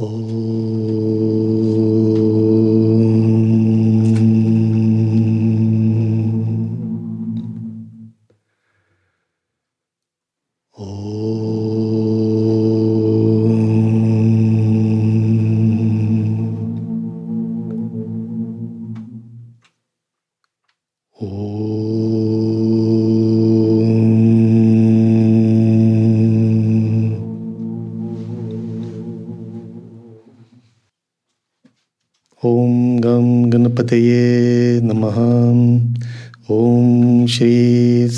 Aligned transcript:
Oh. 0.00 0.47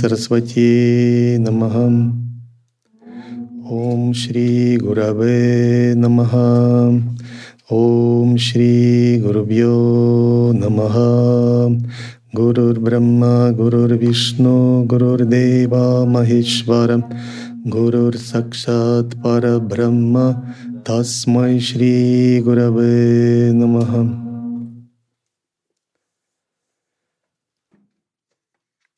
श्री 0.00 0.08
सरस्वत्यै 0.08 1.38
नमः 1.38 1.74
ॐ 3.72 4.12
श्रीगुरवे 4.12 5.94
नमः। 5.94 6.32
ॐ 7.72 8.36
श्रीगुरुभ्यो 8.36 9.72
नमः। 10.54 10.94
गुरुर्ब्रह्मा, 12.34 13.50
गुरुर्विष्णु, 13.50 14.84
गुरुर्देवा 14.86 16.04
महेश्वरं, 16.04 17.00
गुरुर्साक्षात् 17.70 19.14
परब्रह्म। 19.14 20.32
तस्मै 20.90 21.60
श्रीगुरवे 21.60 23.52
नमः। 23.52 24.29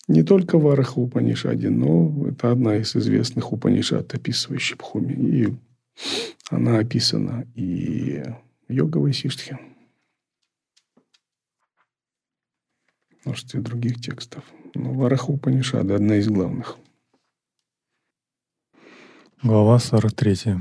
Не 0.09 0.23
только 0.23 0.59
в 0.59 0.99
Упанишаде, 0.99 1.71
но 1.71 2.27
это 2.29 2.51
одна 2.51 2.77
из 2.77 2.97
известных 2.97 3.53
Упанишад, 3.53 4.15
описывающих 4.15 4.79
Бхуми. 4.79 5.13
И 5.13 5.55
она 6.51 6.79
описана 6.79 7.47
и 7.55 8.23
в 8.69 8.73
йога 8.73 8.99
Вайсиштхе, 8.99 9.59
множестве 13.25 13.61
других 13.61 14.01
текстов. 14.01 14.45
Но 14.75 14.93
Вараха 14.93 15.31
Упанишада 15.31 15.97
одна 15.97 16.17
из 16.17 16.29
главных. 16.29 16.77
Глава 19.43 19.79
43. 19.79 20.61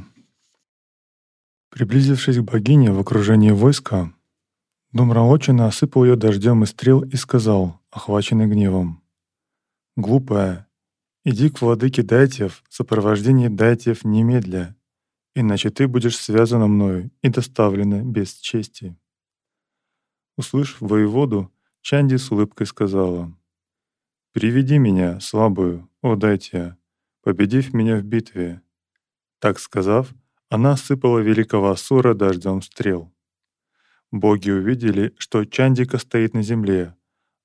Приблизившись 1.69 2.37
к 2.37 2.41
богине 2.41 2.91
в 2.91 2.99
окружении 2.99 3.51
войска, 3.51 4.13
Думралочина 4.91 5.67
осыпал 5.67 6.03
ее 6.03 6.15
дождем 6.17 6.63
и 6.63 6.65
стрел 6.65 7.01
и 7.01 7.15
сказал, 7.15 7.79
охваченный 7.91 8.47
гневом, 8.47 9.00
«Глупая, 9.95 10.67
иди 11.25 11.49
к 11.49 11.61
владыке 11.61 12.01
Дайтев 12.03 12.63
в 12.69 12.73
сопровождении 12.73 13.49
Дайтев 13.49 14.05
немедля, 14.05 14.75
иначе 15.35 15.69
ты 15.69 15.87
будешь 15.87 16.17
связана 16.17 16.67
мною 16.67 17.11
и 17.21 17.29
доставлена 17.29 18.03
без 18.03 18.35
чести». 18.35 18.97
Услышав 20.37 20.81
воеводу, 20.81 21.51
Чанди 21.81 22.15
с 22.15 22.31
улыбкой 22.31 22.67
сказала, 22.67 23.35
«Приведи 24.33 24.77
меня, 24.77 25.19
слабую, 25.19 25.89
о 26.01 26.15
Дайтия, 26.15 26.77
победив 27.21 27.73
меня 27.73 27.97
в 27.97 28.03
битве». 28.03 28.61
Так 29.39 29.59
сказав, 29.59 30.13
она 30.49 30.73
осыпала 30.73 31.19
великого 31.19 31.71
Асура 31.71 32.13
дождем 32.13 32.61
стрел. 32.61 33.13
Боги 34.11 34.51
увидели, 34.51 35.13
что 35.17 35.45
Чандика 35.45 35.97
стоит 35.97 36.33
на 36.33 36.43
земле, 36.43 36.95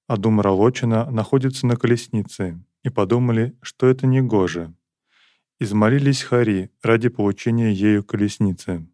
а 0.07 0.17
Думралочина 0.17 1.11
находится 1.11 1.67
на 1.67 1.77
колеснице, 1.77 2.61
и 2.83 2.89
подумали, 2.89 3.57
что 3.63 3.87
это 3.89 4.07
не 4.07 4.23
гоже. 4.23 4.73
Измолились 5.59 6.23
Хари 6.23 6.71
ради 6.83 7.09
получения 7.09 7.73
ею 7.73 8.05
колесницы. 8.05 8.87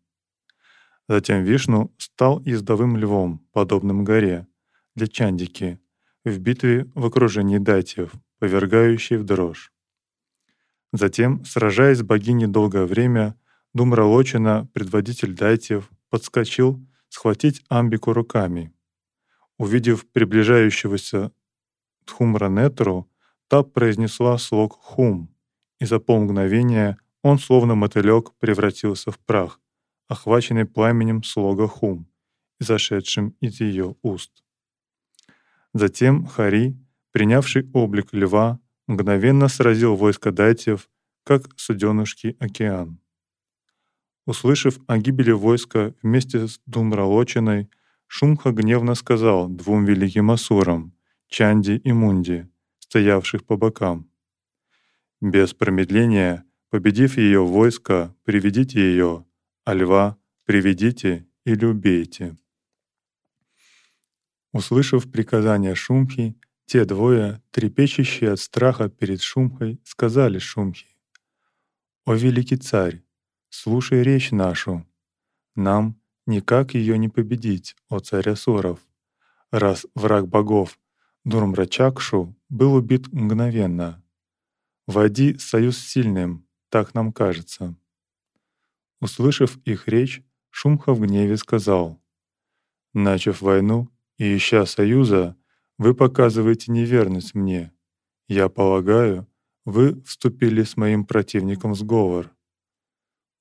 Затем 1.09 1.45
Вишну 1.45 1.93
стал 1.99 2.41
ездовым 2.41 2.97
львом, 2.97 3.47
подобным 3.53 4.05
горе, 4.05 4.47
для 4.95 5.09
Чандики, 5.09 5.78
в 6.25 6.39
битве 6.39 6.91
в 6.95 7.05
окружении 7.05 7.59
датьев, 7.59 8.12
повергающей 8.39 9.17
в 9.17 9.25
дрожь. 9.25 9.72
Затем, 10.93 11.45
сражаясь 11.45 11.99
с 11.99 12.03
богиней 12.03 12.47
долгое 12.47 12.87
время, 12.87 13.37
Думралочина, 13.75 14.69
предводитель 14.72 15.34
дайтев, 15.34 15.91
подскочил 16.11 16.87
схватить 17.09 17.62
Амбику 17.69 18.12
руками. 18.12 18.72
Увидев 19.59 20.07
приближающегося 20.11 21.33
Тхумранетру, 22.05 23.09
та 23.49 23.63
произнесла 23.63 24.39
слог 24.39 24.73
«хум», 24.81 25.29
и 25.79 25.85
за 25.85 25.99
полмгновения 25.99 26.99
он, 27.23 27.39
словно 27.39 27.75
мотылек, 27.75 28.33
превратился 28.39 29.11
в 29.11 29.19
прах, 29.19 29.61
охваченный 30.09 30.65
пламенем 30.65 31.23
слога 31.23 31.69
«хум», 31.69 32.09
зашедшим 32.61 33.37
из 33.41 33.61
ее 33.61 33.97
уст. 34.03 34.43
Затем 35.75 36.27
Хари, 36.27 36.77
принявший 37.13 37.71
облик 37.73 38.09
льва, 38.13 38.59
мгновенно 38.87 39.49
сразил 39.49 39.97
войско 39.97 40.33
дайтев, 40.33 40.89
как 41.25 41.49
суденушки 41.57 42.37
океан. 42.41 42.99
Услышав 44.27 44.79
о 44.87 44.99
гибели 44.99 45.33
войска 45.33 45.95
вместе 46.03 46.47
с 46.47 46.61
Думралочиной, 46.67 47.69
Шумха 48.15 48.53
гневно 48.53 48.95
сказал 48.95 49.49
двум 49.49 49.87
великим 49.87 50.31
асурам, 50.31 50.93
Чанди 51.28 51.81
и 51.83 51.93
Мунди, 51.93 52.47
стоявших 52.78 53.47
по 53.47 53.56
бокам. 53.56 54.11
«Без 55.23 55.55
промедления, 55.55 56.45
победив 56.69 57.17
ее 57.17 57.43
войско, 57.43 58.15
приведите 58.25 58.81
ее, 58.81 59.25
а 59.65 59.72
льва 59.72 60.19
приведите 60.45 61.27
или 61.47 61.65
убейте». 61.65 62.37
Услышав 64.53 65.11
приказание 65.11 65.75
Шумхи, 65.75 66.39
те 66.67 66.84
двое, 66.84 67.43
трепещущие 67.51 68.33
от 68.33 68.41
страха 68.41 68.91
перед 68.91 69.22
Шумхой, 69.22 69.81
сказали 69.84 70.39
Шумхи, 70.39 70.99
«О 72.05 72.12
великий 72.12 72.59
царь, 72.59 73.03
Слушай 73.49 74.03
речь 74.03 74.33
нашу. 74.33 74.87
Нам 75.55 76.02
никак 76.27 76.75
ее 76.75 76.99
не 76.99 77.09
победить, 77.09 77.77
о 77.88 78.00
царь 78.00 78.31
Асуров. 78.31 78.81
Раз 79.50 79.87
враг 79.94 80.28
богов 80.28 80.78
Дурмрачакшу 81.25 82.37
был 82.49 82.75
убит 82.75 83.12
мгновенно. 83.12 84.03
Води 84.87 85.38
союз 85.38 85.78
сильным, 85.78 86.47
так 86.69 86.94
нам 86.94 87.12
кажется. 87.12 87.77
Услышав 89.00 89.59
их 89.65 89.88
речь, 89.88 90.22
Шумха 90.50 90.93
в 90.93 91.00
гневе 91.00 91.37
сказал, 91.37 92.00
«Начав 92.93 93.41
войну 93.41 93.89
и 94.19 94.37
ища 94.37 94.66
союза, 94.66 95.37
вы 95.78 95.94
показываете 95.94 96.71
неверность 96.72 97.34
мне. 97.34 97.72
Я 98.28 98.49
полагаю, 98.49 99.27
вы 99.65 100.03
вступили 100.03 100.62
с 100.62 100.77
моим 100.77 101.04
противником 101.04 101.72
в 101.72 101.78
сговор. 101.78 102.31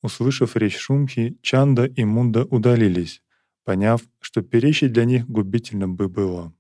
Услышав 0.01 0.55
речь 0.55 0.77
Шумхи, 0.77 1.37
Чанда 1.41 1.85
и 1.85 2.03
Мунда 2.03 2.45
удалились, 2.45 3.21
поняв, 3.63 4.01
что 4.19 4.41
перечить 4.41 4.93
для 4.93 5.05
них 5.05 5.27
губительно 5.29 5.87
бы 5.87 6.09
было. 6.09 6.53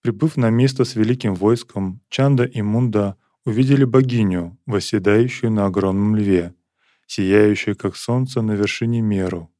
Прибыв 0.00 0.36
на 0.36 0.48
место 0.50 0.84
с 0.84 0.94
великим 0.94 1.34
войском, 1.34 2.00
Чанда 2.08 2.44
и 2.44 2.62
Мунда 2.62 3.16
увидели 3.44 3.84
богиню, 3.84 4.56
восседающую 4.66 5.50
на 5.50 5.66
огромном 5.66 6.14
льве, 6.14 6.54
сияющую 7.06 7.76
как 7.76 7.96
солнце 7.96 8.40
на 8.40 8.52
вершине 8.52 9.00
Меру. 9.00 9.52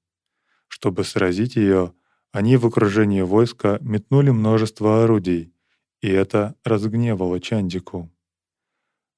Чтобы 0.69 1.03
сразить 1.03 1.57
ее, 1.57 1.95
они 2.31 2.57
в 2.57 2.67
окружении 2.67 3.23
войска 3.23 3.79
метнули 3.81 4.31
множество 4.31 5.03
орудий, 5.03 5.53
и 6.01 6.09
это 6.09 6.55
разгневало 6.63 7.41
Чандику. 7.41 8.13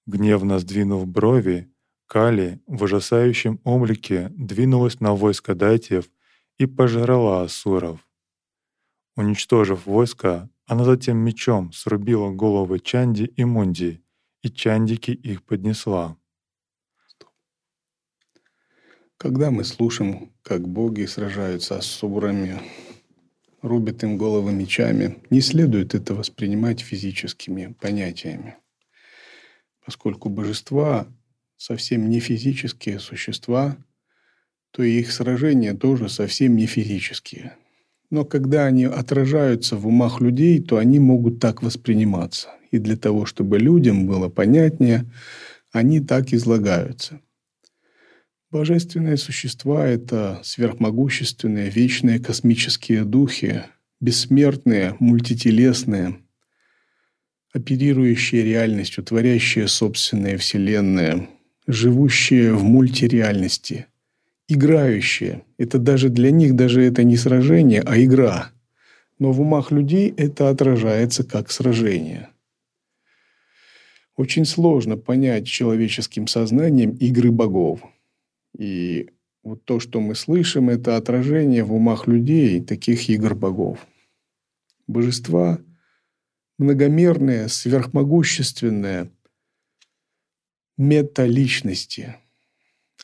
Гневно 0.06 0.58
сдвинув 0.58 1.06
брови, 1.06 1.70
Кали 2.10 2.60
в 2.66 2.82
ужасающем 2.82 3.60
облике 3.62 4.30
двинулась 4.30 4.98
на 4.98 5.14
войско 5.14 5.54
дайтев 5.54 6.10
и 6.58 6.66
пожрала 6.66 7.44
асуров. 7.44 8.04
Уничтожив 9.14 9.86
войско, 9.86 10.50
она 10.66 10.82
затем 10.82 11.18
мечом 11.18 11.72
срубила 11.72 12.32
головы 12.32 12.80
Чанди 12.80 13.32
и 13.36 13.44
Мунди, 13.44 14.02
и 14.42 14.50
Чандики 14.50 15.12
их 15.12 15.44
поднесла. 15.44 16.16
Когда 19.16 19.52
мы 19.52 19.62
слушаем, 19.62 20.32
как 20.42 20.66
боги 20.66 21.04
сражаются 21.04 21.80
с 21.80 21.86
сурами, 21.86 22.60
рубят 23.62 24.02
им 24.02 24.18
головы 24.18 24.52
мечами, 24.52 25.22
не 25.30 25.40
следует 25.40 25.94
это 25.94 26.16
воспринимать 26.16 26.80
физическими 26.80 27.72
понятиями, 27.80 28.56
поскольку 29.84 30.28
божества 30.28 31.06
совсем 31.60 32.08
не 32.08 32.20
физические 32.20 32.98
существа, 32.98 33.76
то 34.70 34.82
их 34.82 35.12
сражения 35.12 35.74
тоже 35.74 36.08
совсем 36.08 36.56
не 36.56 36.64
физические. 36.64 37.52
Но 38.08 38.24
когда 38.24 38.64
они 38.64 38.86
отражаются 38.86 39.76
в 39.76 39.86
умах 39.86 40.22
людей, 40.22 40.62
то 40.62 40.78
они 40.78 40.98
могут 40.98 41.38
так 41.38 41.62
восприниматься. 41.62 42.48
И 42.70 42.78
для 42.78 42.96
того, 42.96 43.26
чтобы 43.26 43.58
людям 43.58 44.06
было 44.06 44.30
понятнее, 44.30 45.04
они 45.70 46.00
так 46.00 46.32
излагаются. 46.32 47.20
Божественные 48.50 49.18
существа– 49.18 49.86
это 49.86 50.40
сверхмогущественные, 50.42 51.68
вечные 51.68 52.20
космические 52.20 53.04
духи, 53.04 53.64
бессмертные, 54.00 54.96
мультителесные, 54.98 56.22
оперирующие 57.52 58.44
реальностью, 58.44 59.04
творящие 59.04 59.68
собственные 59.68 60.38
вселенные, 60.38 61.28
живущие 61.66 62.54
в 62.54 62.62
мультиреальности, 62.64 63.86
играющие. 64.48 65.42
Это 65.58 65.78
даже 65.78 66.08
для 66.08 66.30
них 66.30 66.56
даже 66.56 66.82
это 66.82 67.04
не 67.04 67.16
сражение, 67.16 67.82
а 67.82 68.02
игра. 68.02 68.50
Но 69.18 69.32
в 69.32 69.40
умах 69.40 69.70
людей 69.70 70.12
это 70.16 70.48
отражается 70.48 71.24
как 71.24 71.50
сражение. 71.50 72.30
Очень 74.16 74.44
сложно 74.44 74.96
понять 74.96 75.46
человеческим 75.46 76.26
сознанием 76.26 76.90
игры 76.92 77.30
богов. 77.30 77.80
И 78.56 79.10
вот 79.42 79.64
то, 79.64 79.80
что 79.80 80.00
мы 80.00 80.14
слышим, 80.14 80.68
это 80.68 80.96
отражение 80.96 81.64
в 81.64 81.72
умах 81.72 82.06
людей 82.06 82.60
таких 82.60 83.08
игр 83.08 83.34
богов. 83.34 83.86
Божества 84.86 85.58
многомерные, 86.58 87.48
сверхмогущественные 87.48 89.10
металичности– 90.80 92.16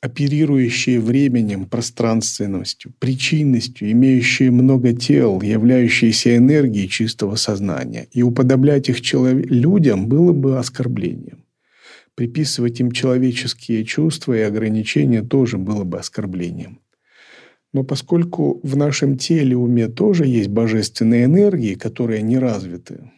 оперирующие 0.01 1.01
временем, 1.01 1.67
пространственностью, 1.67 2.93
причинностью, 2.99 3.91
имеющие 3.91 4.51
много 4.51 4.93
тел, 4.93 5.41
являющиеся 5.41 6.37
энергией 6.37 6.89
чистого 6.89 7.37
сознания. 7.37 8.07
И 8.13 8.23
уподоблять 8.23 8.89
их 8.89 9.01
человек, 9.01 9.47
людям 9.51 10.09
было 10.09 10.33
бы 10.33 10.59
оскорблением. 10.59 11.45
Приписывать 12.15 12.81
им 12.81 12.93
человеческие 12.93 13.85
чувства 13.85 14.35
и 14.35 14.41
ограничения 14.41 15.23
тоже 15.23 15.59
было 15.59 15.85
бы 15.85 15.99
оскорблением. 15.99 16.81
Но 17.73 17.83
поскольку 17.83 18.61
в 18.63 18.77
нашем 18.77 19.19
теле, 19.19 19.57
уме 19.57 19.89
тоже 19.89 20.25
есть 20.27 20.49
божественные 20.49 21.25
энергии, 21.25 21.75
которые 21.75 22.23
не 22.23 22.39
развиты, 22.39 23.11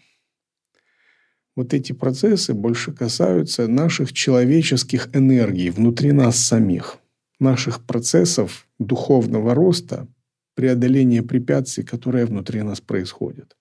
вот 1.58 1.74
эти 1.74 1.90
процессы 1.90 2.54
больше 2.54 2.92
касаются 2.92 3.66
наших 3.66 4.12
человеческих 4.12 5.08
энергий 5.12 5.70
внутри 5.70 6.12
нас 6.12 6.38
самих, 6.38 6.98
наших 7.40 7.84
процессов 7.84 8.68
духовного 8.78 9.54
роста, 9.54 10.06
преодоления 10.54 11.20
препятствий, 11.20 11.82
которые 11.82 12.26
внутри 12.26 12.62
нас 12.62 12.80
происходят. 12.80 13.56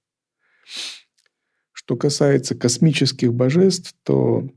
Что 1.72 1.96
касается 1.96 2.54
космических 2.54 3.34
божеств, 3.34 3.96
то 4.04 4.48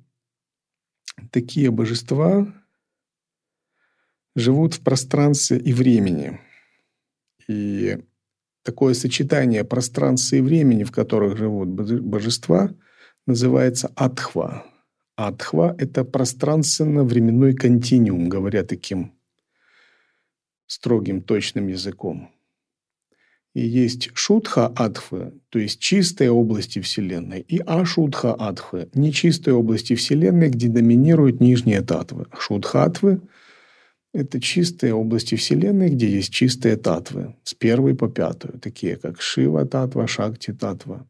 такие 1.30 1.70
божества 1.70 2.46
живут 4.36 4.74
в 4.74 4.80
пространстве 4.82 5.56
и 5.56 5.72
времени. 5.72 6.38
И 7.48 8.04
такое 8.64 8.92
сочетание 8.92 9.64
пространства 9.64 10.36
и 10.36 10.42
времени, 10.42 10.84
в 10.84 10.92
которых 10.92 11.38
живут 11.38 11.70
божества– 11.70 12.74
называется 13.30 13.90
Атхва. 13.94 14.64
Атхва– 15.16 15.74
это 15.78 16.04
пространственно-временной 16.04 17.54
континуум, 17.54 18.28
говоря 18.28 18.64
таким 18.64 19.12
строгим, 20.66 21.22
точным 21.22 21.68
языком. 21.68 22.30
И 23.52 23.60
есть 23.60 24.10
шутха 24.14 24.68
адхвы, 24.68 25.32
то 25.48 25.58
есть 25.58 25.80
чистые 25.80 26.30
области 26.30 26.80
Вселенной, 26.80 27.40
и 27.40 27.58
ашутха 27.58 28.32
адхвы, 28.32 28.88
нечистые 28.94 29.54
области 29.54 29.94
Вселенной, 29.96 30.50
где 30.50 30.68
доминируют 30.68 31.40
нижние 31.40 31.82
татвы. 31.82 32.26
Шутхатвы– 32.38 33.20
это 34.14 34.40
чистые 34.40 34.94
области 34.94 35.34
Вселенной, 35.34 35.90
где 35.90 36.08
есть 36.08 36.32
чистые 36.32 36.76
татвы, 36.76 37.34
с 37.42 37.54
первой 37.54 37.96
по 37.96 38.08
пятую, 38.08 38.60
такие 38.60 38.96
как 38.96 39.20
Шива 39.20 39.66
татва, 39.66 40.06
Шакти 40.06 40.52
татва 40.52 41.06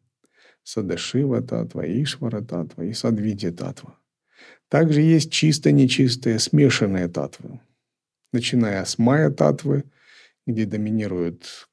Садашива 0.63 1.41
татва, 1.41 1.85
Ишвара 1.85 2.41
татва 2.41 2.85
и 2.85 2.93
Садвити 2.93 3.51
татва. 3.51 3.97
Также 4.69 5.01
есть 5.01 5.31
чисто 5.31 5.71
нечистые 5.71 6.39
смешанные 6.39 7.07
татвы, 7.07 7.59
начиная 8.31 8.85
с 8.85 8.97
майя 8.97 9.29
татвы, 9.29 9.83
где 10.47 10.65
доминируют 10.65 11.69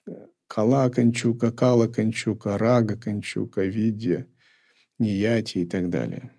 кала 0.47 0.89
канчука, 0.91 1.53
кала 1.53 1.87
канчука, 1.87 2.59
рага 2.59 2.97
канчука, 2.97 3.63
видья, 3.63 4.27
нияти 4.99 5.59
и 5.59 5.67
так 5.67 5.91
далее. 5.91 6.31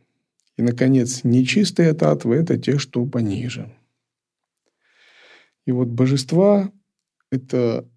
И, 0.57 0.62
наконец, 0.62 1.24
нечистые 1.24 1.94
татвы– 1.94 2.36
это 2.38 2.57
те, 2.57 2.78
что 2.78 3.06
пониже. 3.06 3.74
И 5.66 5.72
вот 5.72 5.88
божества– 5.88 6.72
это 7.31 7.88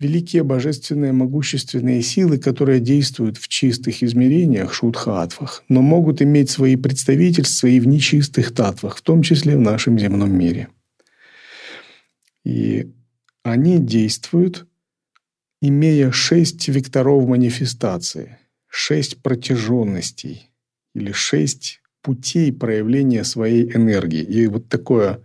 великие 0.00 0.44
божественные 0.44 1.12
могущественные 1.12 2.02
силы, 2.02 2.38
которые 2.38 2.80
действуют 2.80 3.36
в 3.36 3.48
чистых 3.48 4.02
измерениях, 4.02 4.72
шутхатвах, 4.72 5.64
но 5.68 5.82
могут 5.82 6.22
иметь 6.22 6.50
свои 6.50 6.76
представительства 6.76 7.66
и 7.66 7.80
в 7.80 7.86
нечистых 7.86 8.54
татвах, 8.54 8.96
в 8.98 9.02
том 9.02 9.22
числе 9.22 9.56
в 9.56 9.60
нашем 9.60 9.98
земном 9.98 10.32
мире. 10.32 10.68
И 12.44 12.92
они 13.42 13.78
действуют, 13.78 14.66
имея 15.60 16.12
шесть 16.12 16.68
векторов 16.68 17.26
манифестации, 17.28 18.38
шесть 18.68 19.20
протяженностей 19.20 20.50
или 20.94 21.10
шесть 21.10 21.80
путей 22.02 22.52
проявления 22.52 23.24
своей 23.24 23.64
энергии. 23.74 24.22
И 24.22 24.46
вот 24.46 24.68
такое 24.68 25.20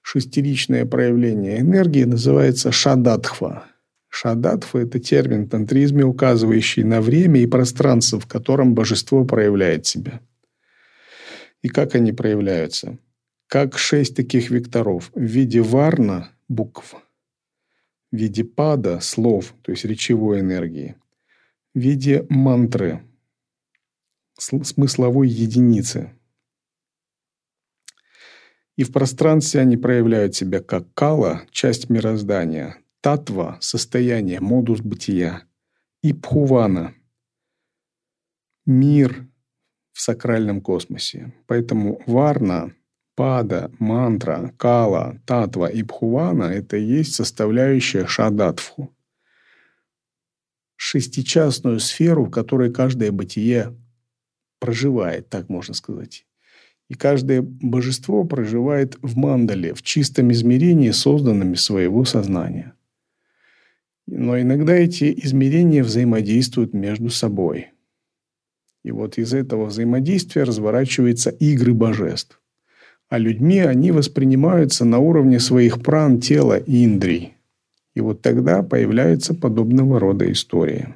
шестеричное 0.00 0.86
проявление 0.86 1.60
энергии 1.60 2.04
называется 2.04 2.72
шадатхва– 2.72 3.66
Шадатва– 4.14 4.78
это 4.82 5.00
термин 5.00 5.46
в 5.46 5.48
тантризме, 5.48 6.04
указывающий 6.04 6.84
на 6.84 7.00
время 7.00 7.40
и 7.40 7.48
пространство, 7.48 8.20
в 8.20 8.26
котором 8.28 8.72
божество 8.72 9.24
проявляет 9.24 9.86
себя. 9.86 10.20
И 11.62 11.68
как 11.68 11.96
они 11.96 12.12
проявляются? 12.12 12.98
Как 13.48 13.76
шесть 13.76 14.14
таких 14.14 14.50
векторов 14.50 15.10
в 15.14 15.20
виде 15.20 15.60
варна– 15.60 16.30
букв, 16.48 16.94
в 18.12 18.16
виде 18.16 18.44
пада– 18.44 19.00
слов, 19.02 19.52
то 19.62 19.72
есть 19.72 19.84
речевой 19.84 20.40
энергии, 20.40 20.94
в 21.74 21.80
виде 21.80 22.24
мантры– 22.28 23.02
смысловой 24.38 25.26
единицы. 25.26 26.12
И 28.76 28.84
в 28.84 28.92
пространстве 28.92 29.62
они 29.62 29.76
проявляют 29.76 30.36
себя 30.36 30.60
как 30.60 30.94
кала– 30.94 31.42
часть 31.50 31.90
мироздания, 31.90 32.78
Татва– 33.04 33.58
состояние, 33.60 34.40
модус 34.40 34.80
бытия. 34.80 35.42
И 36.02 36.14
Пхувана– 36.14 36.94
мир 38.66 39.26
в 39.92 40.00
сакральном 40.00 40.62
космосе. 40.62 41.34
Поэтому 41.46 42.00
Варна, 42.06 42.72
Пада, 43.14 43.70
Мантра, 43.78 44.54
Кала, 44.56 45.20
Татва 45.26 45.66
и 45.66 45.82
Пхувана– 45.82 46.44
это 46.44 46.78
и 46.78 46.82
есть 46.82 47.14
составляющая 47.14 48.06
Шадатвху. 48.06 48.96
Шестичастную 50.76 51.80
сферу, 51.80 52.24
в 52.24 52.30
которой 52.30 52.72
каждое 52.72 53.12
бытие 53.12 53.76
проживает, 54.60 55.28
так 55.28 55.50
можно 55.50 55.74
сказать. 55.74 56.26
И 56.88 56.94
каждое 56.94 57.42
божество 57.42 58.24
проживает 58.24 58.96
в 59.02 59.18
мандале, 59.18 59.74
в 59.74 59.82
чистом 59.82 60.32
измерении, 60.32 60.90
созданном 60.90 61.54
своего 61.56 62.06
сознания– 62.06 62.72
но 64.06 64.40
иногда 64.40 64.74
эти 64.74 65.12
измерения 65.24 65.82
взаимодействуют 65.82 66.74
между 66.74 67.10
собой. 67.10 67.70
И 68.84 68.90
вот 68.90 69.16
из 69.16 69.32
этого 69.32 69.66
взаимодействия 69.66 70.44
разворачиваются 70.44 71.30
игры 71.30 71.72
божеств. 71.72 72.40
А 73.08 73.18
людьми 73.18 73.60
они 73.60 73.92
воспринимаются 73.92 74.84
на 74.84 74.98
уровне 74.98 75.40
своих 75.40 75.82
пран, 75.82 76.20
тела 76.20 76.58
и 76.58 76.84
индрий. 76.84 77.34
И 77.94 78.00
вот 78.00 78.22
тогда 78.22 78.62
появляются 78.62 79.34
подобного 79.34 80.00
рода 80.00 80.30
истории. 80.30 80.94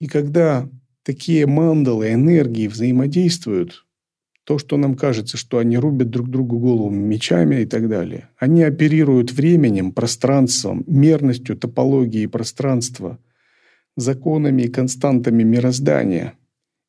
И 0.00 0.06
когда 0.06 0.68
такие 1.02 1.46
мандалы 1.46 2.12
энергии 2.12 2.68
взаимодействуют, 2.68 3.86
то, 4.44 4.58
что 4.58 4.76
нам 4.76 4.94
кажется, 4.94 5.36
что 5.36 5.58
они 5.58 5.78
рубят 5.78 6.10
друг 6.10 6.28
другу 6.28 6.58
голову 6.58 6.90
мечами 6.90 7.62
и 7.62 7.66
так 7.66 7.88
далее. 7.88 8.28
Они 8.38 8.62
оперируют 8.62 9.32
временем, 9.32 9.92
пространством, 9.92 10.84
мерностью 10.86 11.56
топологии 11.56 12.26
пространства, 12.26 13.18
законами 13.96 14.62
и 14.62 14.68
константами 14.68 15.42
мироздания. 15.42 16.34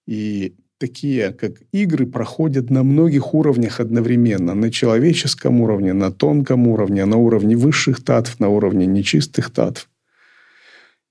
И 0.07 0.55
такие 0.77 1.31
как 1.31 1.61
игры 1.71 2.07
проходят 2.07 2.71
на 2.71 2.83
многих 2.83 3.33
уровнях 3.33 3.79
одновременно. 3.79 4.55
На 4.55 4.71
человеческом 4.71 5.61
уровне, 5.61 5.93
на 5.93 6.11
тонком 6.11 6.67
уровне, 6.67 7.05
на 7.05 7.17
уровне 7.17 7.55
высших 7.55 8.03
татв, 8.03 8.39
на 8.39 8.49
уровне 8.49 8.87
нечистых 8.87 9.51
татв. 9.51 9.89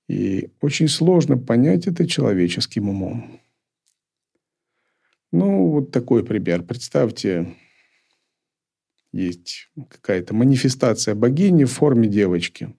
И 0.09 0.49
очень 0.59 0.89
сложно 0.89 1.37
понять 1.37 1.87
это 1.87 2.05
человеческим 2.05 2.89
умом. 2.89 3.39
Ну, 5.31 5.71
вот 5.71 5.91
такой 5.91 6.25
пример. 6.25 6.63
Представьте, 6.63 7.55
есть 9.11 9.69
какая-то 9.89 10.33
манифестация 10.33 11.15
богини 11.15 11.63
в 11.63 11.71
форме 11.71 12.07
девочки. 12.07 12.75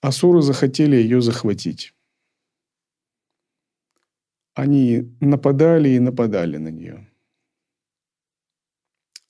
Асуры 0.00 0.42
захотели 0.42 0.96
ее 0.96 1.20
захватить 1.20 1.94
они 4.54 5.16
нападали 5.20 5.90
и 5.90 5.98
нападали 5.98 6.56
на 6.58 6.68
нее. 6.68 7.08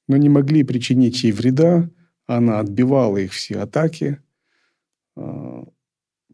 Но 0.09 0.17
не 0.17 0.29
могли 0.29 0.65
причинить 0.65 1.23
ей 1.23 1.33
вреда, 1.33 1.89
она 2.27 2.59
отбивала 2.59 3.19
их 3.19 3.33
все 3.33 3.61
атаки, 3.61 4.21
а, 5.17 5.65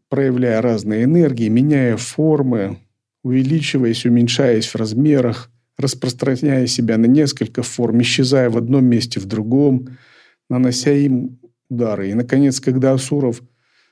проявляя 0.09 0.61
разные 0.61 1.03
энергии, 1.03 1.49
меняя 1.49 1.97
формы, 1.97 2.79
увеличиваясь, 3.23 4.05
уменьшаясь 4.05 4.67
в 4.67 4.75
размерах, 4.75 5.51
распространяя 5.77 6.67
себя 6.67 6.97
на 6.97 7.05
несколько 7.05 7.63
форм, 7.63 8.01
исчезая 8.01 8.49
в 8.49 8.57
одном 8.57 8.85
месте, 8.85 9.19
в 9.19 9.25
другом, 9.25 9.97
нанося 10.49 10.91
им 10.91 11.39
удары. 11.69 12.09
И, 12.09 12.13
наконец, 12.13 12.59
когда 12.59 12.93
Асуров 12.93 13.41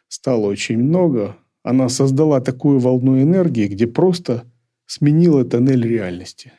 стало 0.08 0.48
очень 0.48 0.78
много, 0.78 1.38
она 1.64 1.90
создала 1.90 2.42
такую 2.42 2.80
волну 2.80 3.22
энергии, 3.22 3.68
где 3.68 3.88
просто– 3.88 4.44
сменила 4.88 5.46
тоннель 5.46 5.86
реальности. 5.86 6.54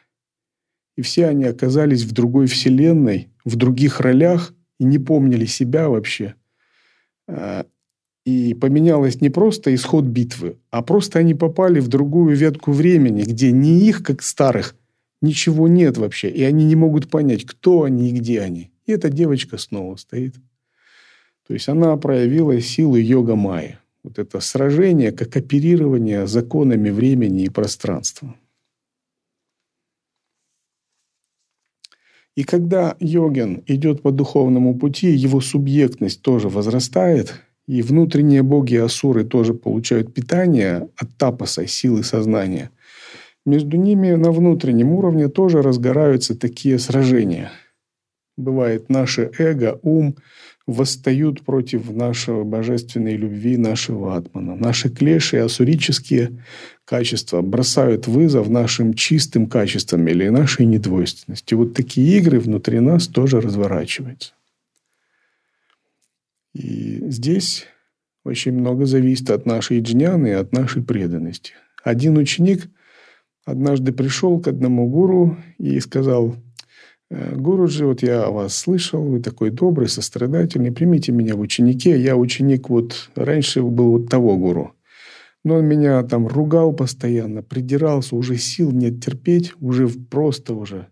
И 0.96 1.02
все 1.02 1.26
они 1.26 1.44
оказались 1.44 2.04
в 2.04 2.12
другой 2.12 2.46
вселенной, 2.46 3.30
в 3.44 3.56
других 3.56 4.00
ролях 4.00 4.54
и 4.78 4.84
не 4.84 4.98
помнили 4.98 5.46
себя 5.46 5.88
вообще. 5.88 6.34
И 8.28 8.52
поменялось 8.52 9.22
не 9.22 9.30
просто 9.30 9.74
исход 9.74 10.04
битвы, 10.04 10.58
а 10.70 10.82
просто 10.82 11.18
они 11.18 11.32
попали 11.32 11.80
в 11.80 11.88
другую 11.88 12.36
ветку 12.36 12.72
времени, 12.72 13.22
где 13.22 13.50
ни 13.52 13.86
их, 13.88 14.02
как 14.02 14.22
старых, 14.22 14.76
ничего 15.22 15.66
нет 15.66 15.96
вообще. 15.96 16.28
И 16.28 16.42
они 16.42 16.66
не 16.66 16.76
могут 16.76 17.08
понять, 17.08 17.46
кто 17.46 17.84
они 17.84 18.10
и 18.10 18.12
где 18.12 18.42
они. 18.42 18.70
И 18.84 18.92
эта 18.92 19.08
девочка 19.08 19.56
снова 19.56 19.96
стоит. 19.96 20.34
То 21.46 21.54
есть 21.54 21.70
она 21.70 21.96
проявила 21.96 22.60
силы 22.60 23.00
йога 23.00 23.34
Майя. 23.34 23.80
Вот 24.02 24.18
это 24.18 24.40
сражение 24.40 25.10
как 25.10 25.34
оперирование 25.34 26.26
законами 26.26 26.90
времени 26.90 27.44
и 27.44 27.48
пространства. 27.48 28.34
И 32.36 32.44
когда 32.44 32.94
йогин 33.00 33.62
идет 33.66 34.02
по 34.02 34.12
духовному 34.12 34.78
пути, 34.78 35.08
его 35.12 35.40
субъектность 35.40 36.20
тоже 36.20 36.50
возрастает, 36.50 37.42
и 37.68 37.82
внутренние 37.82 38.42
боги 38.42 38.74
асуры 38.74 39.22
тоже 39.22 39.54
получают 39.54 40.12
питание 40.12 40.88
от 40.96 41.16
тапаса, 41.16 41.68
силы 41.68 42.02
сознания. 42.02 42.70
Между 43.46 43.76
ними 43.76 44.10
на 44.12 44.32
внутреннем 44.32 44.90
уровне 44.90 45.28
тоже 45.28 45.62
разгораются 45.62 46.36
такие 46.36 46.80
сражения. 46.80 47.52
Бывает 48.36 48.88
наше 48.88 49.30
эго, 49.38 49.78
ум– 49.82 50.16
восстают 50.68 51.40
против 51.42 51.90
нашего 51.90 52.44
божественной 52.44 53.16
любви, 53.16 53.56
нашего 53.56 54.16
атмана. 54.16 54.54
Наши 54.54 54.90
клеши, 54.90 55.38
асурические 55.38 56.44
качества 56.84 57.40
бросают 57.40 58.06
вызов 58.06 58.50
нашим 58.50 58.92
чистым 58.92 59.46
качествам 59.46 60.06
или 60.08 60.28
нашей 60.28 60.66
недвойственности. 60.66 61.54
Вот 61.54 61.72
такие 61.72 62.18
игры 62.18 62.38
внутри 62.38 62.80
нас 62.80 63.08
тоже 63.08 63.40
разворачиваются. 63.40 64.34
И 66.58 67.08
здесь 67.10 67.66
очень 68.24 68.52
много 68.52 68.84
зависит 68.84 69.30
от 69.30 69.46
нашей 69.46 69.80
джняны 69.80 70.28
и 70.28 70.32
от 70.32 70.52
нашей 70.52 70.82
преданности. 70.82 71.52
Один 71.82 72.18
ученик 72.18 72.68
однажды 73.44 73.92
пришел 73.92 74.40
к 74.40 74.48
одному 74.48 74.88
гуру 74.88 75.38
и 75.58 75.78
сказал– 75.80 76.36
Э, 77.10 77.34
Гуруджи, 77.34 77.86
вот 77.86 78.02
я 78.02 78.28
вас 78.30 78.56
слышал, 78.56 79.02
вы 79.02 79.20
такой 79.20 79.50
добрый, 79.50 79.88
сострадательный, 79.88 80.72
примите 80.72 81.12
меня 81.12 81.36
в 81.36 81.40
ученики. 81.40 81.90
Я 81.90 82.16
ученик 82.16 82.68
вот 82.68 83.10
раньше 83.14 83.62
был 83.62 83.92
вот 83.92 84.08
того 84.08 84.36
гуру. 84.36 84.74
Но 85.44 85.56
он 85.56 85.66
меня 85.66 86.02
там 86.02 86.26
ругал 86.26 86.72
постоянно, 86.72 87.42
придирался, 87.42 88.16
уже 88.16 88.36
сил 88.36 88.72
нет 88.72 89.02
терпеть, 89.02 89.54
уже 89.60 89.88
просто 89.88 90.52
уже. 90.52 90.88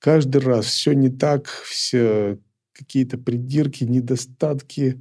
Каждый 0.00 0.40
раз 0.40 0.66
все 0.66 0.94
не 0.94 1.10
так, 1.10 1.46
все 1.46 2.38
какие-то 2.80 3.18
придирки, 3.18 3.84
недостатки, 3.84 5.00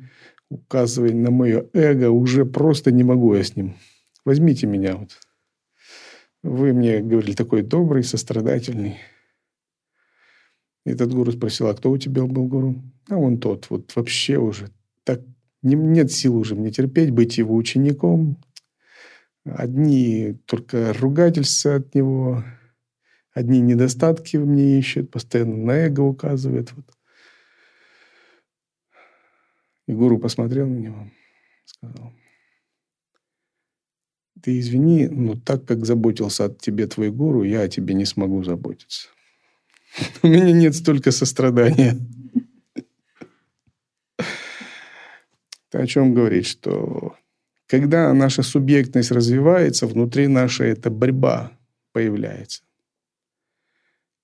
указывая 0.49 1.13
на 1.13 1.31
мое 1.31 1.65
эго, 1.73 2.11
уже 2.11 2.45
просто 2.45 2.91
не 2.91 3.03
могу 3.03 3.33
я 3.33 3.43
с 3.43 3.55
ним. 3.55 3.75
Возьмите 4.25 4.67
меня 4.67 4.97
вот. 4.97 5.17
Вы 6.43 6.73
мне 6.73 6.99
говорили 6.99 7.33
такой 7.33 7.63
добрый, 7.63 8.03
сострадательный. 8.03 8.97
Этот 10.85 11.13
гуру 11.13 11.31
спросил, 11.31 11.67
а 11.67 11.73
кто 11.73 11.91
у 11.91 11.97
тебя 11.97 12.23
был 12.25 12.45
гуру? 12.45 12.75
А 13.09 13.17
он 13.17 13.39
тот, 13.39 13.69
вот 13.69 13.95
вообще 13.95 14.37
уже 14.37 14.69
так 15.03 15.21
не, 15.61 15.75
нет 15.75 16.11
сил 16.11 16.35
уже 16.37 16.55
мне 16.55 16.71
терпеть, 16.71 17.11
быть 17.11 17.37
его 17.37 17.55
учеником. 17.55 18.37
Одни 19.45 20.37
только 20.45 20.93
ругательства 20.93 21.75
от 21.75 21.95
него, 21.95 22.43
одни 23.33 23.59
недостатки 23.59 24.37
мне 24.37 24.79
ищет, 24.79 25.11
постоянно 25.11 25.57
на 25.57 25.71
эго 25.71 26.01
указывает. 26.01 26.71
Вот. 26.73 26.85
И 29.89 29.91
гуру 29.91 30.19
посмотрел 30.19 30.67
на 30.67 30.77
него, 30.77 31.09
сказал, 31.65 32.13
ты 34.39 34.59
извини, 34.59 35.07
но 35.07 35.35
так 35.35 35.65
как 35.65 35.83
заботился 35.83 36.45
о 36.45 36.49
тебе 36.49 36.85
твой 36.85 37.09
гуру, 37.09 37.41
я 37.41 37.61
о 37.61 37.67
тебе 37.67 37.95
не 37.95 38.05
смогу 38.05 38.43
заботиться. 38.43 39.07
У 40.21 40.27
меня 40.27 40.51
нет 40.51 40.75
столько 40.75 41.09
сострадания. 41.09 41.97
Это 45.71 45.79
о 45.81 45.87
чем 45.87 46.13
говорит, 46.13 46.45
что 46.45 47.15
когда 47.65 48.13
наша 48.13 48.43
субъектность 48.43 49.09
развивается, 49.09 49.87
внутри 49.87 50.27
нашей 50.27 50.69
эта 50.69 50.91
борьба 50.91 51.51
появляется. 51.93 52.61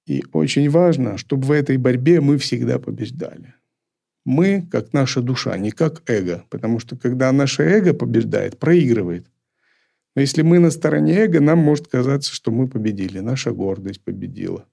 И 0.06 0.24
очень 0.32 0.70
важно, 0.70 1.18
чтобы 1.18 1.48
в 1.48 1.52
этой 1.52 1.78
борьбе 1.78 2.22
мы 2.22 2.38
всегда 2.38 2.78
побеждали. 2.78 3.56
Мы, 4.26 4.68
как 4.72 4.92
наша 4.94 5.22
душа, 5.22 5.58
не 5.58 5.72
как 5.72 6.02
эго. 6.10 6.44
Потому 6.50 6.80
что 6.80 6.98
когда 6.98 7.32
наше 7.32 7.64
эго 7.64 7.94
побеждает, 7.94 8.60
проигрывает. 8.60 9.28
Но 10.16 10.22
если 10.22 10.42
мы 10.42 10.60
на 10.60 10.72
стороне 10.72 11.14
эго, 11.14 11.40
нам 11.40 11.60
может 11.60 11.88
казаться, 11.88 12.34
что 12.34 12.52
мы 12.52 12.68
победили. 12.68 13.20
Наша 13.20 13.52
гордость 13.52 14.04
победила 14.04 14.66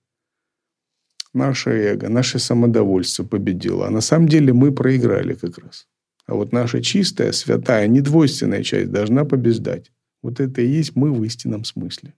наше 1.35 1.71
эго, 1.71 2.09
наше 2.09 2.39
самодовольство 2.39 3.25
победило. 3.25 3.87
А 3.87 3.91
на 3.91 4.01
самом 4.01 4.29
деле 4.29 4.53
мы 4.53 4.73
проиграли 4.73 5.35
как 5.35 5.59
раз. 5.59 5.87
А 6.27 6.35
вот 6.35 6.53
наша 6.53 6.83
чистая, 6.83 7.33
святая, 7.33 7.89
недвойственная 7.89 8.63
часть 8.63 8.91
должна 8.91 9.25
побеждать. 9.25 9.91
Вот 10.23 10.41
это 10.41 10.63
и 10.63 10.69
есть 10.69 10.95
мы 10.95 11.13
в 11.13 11.25
истинном 11.25 11.65
смысле. 11.65 12.15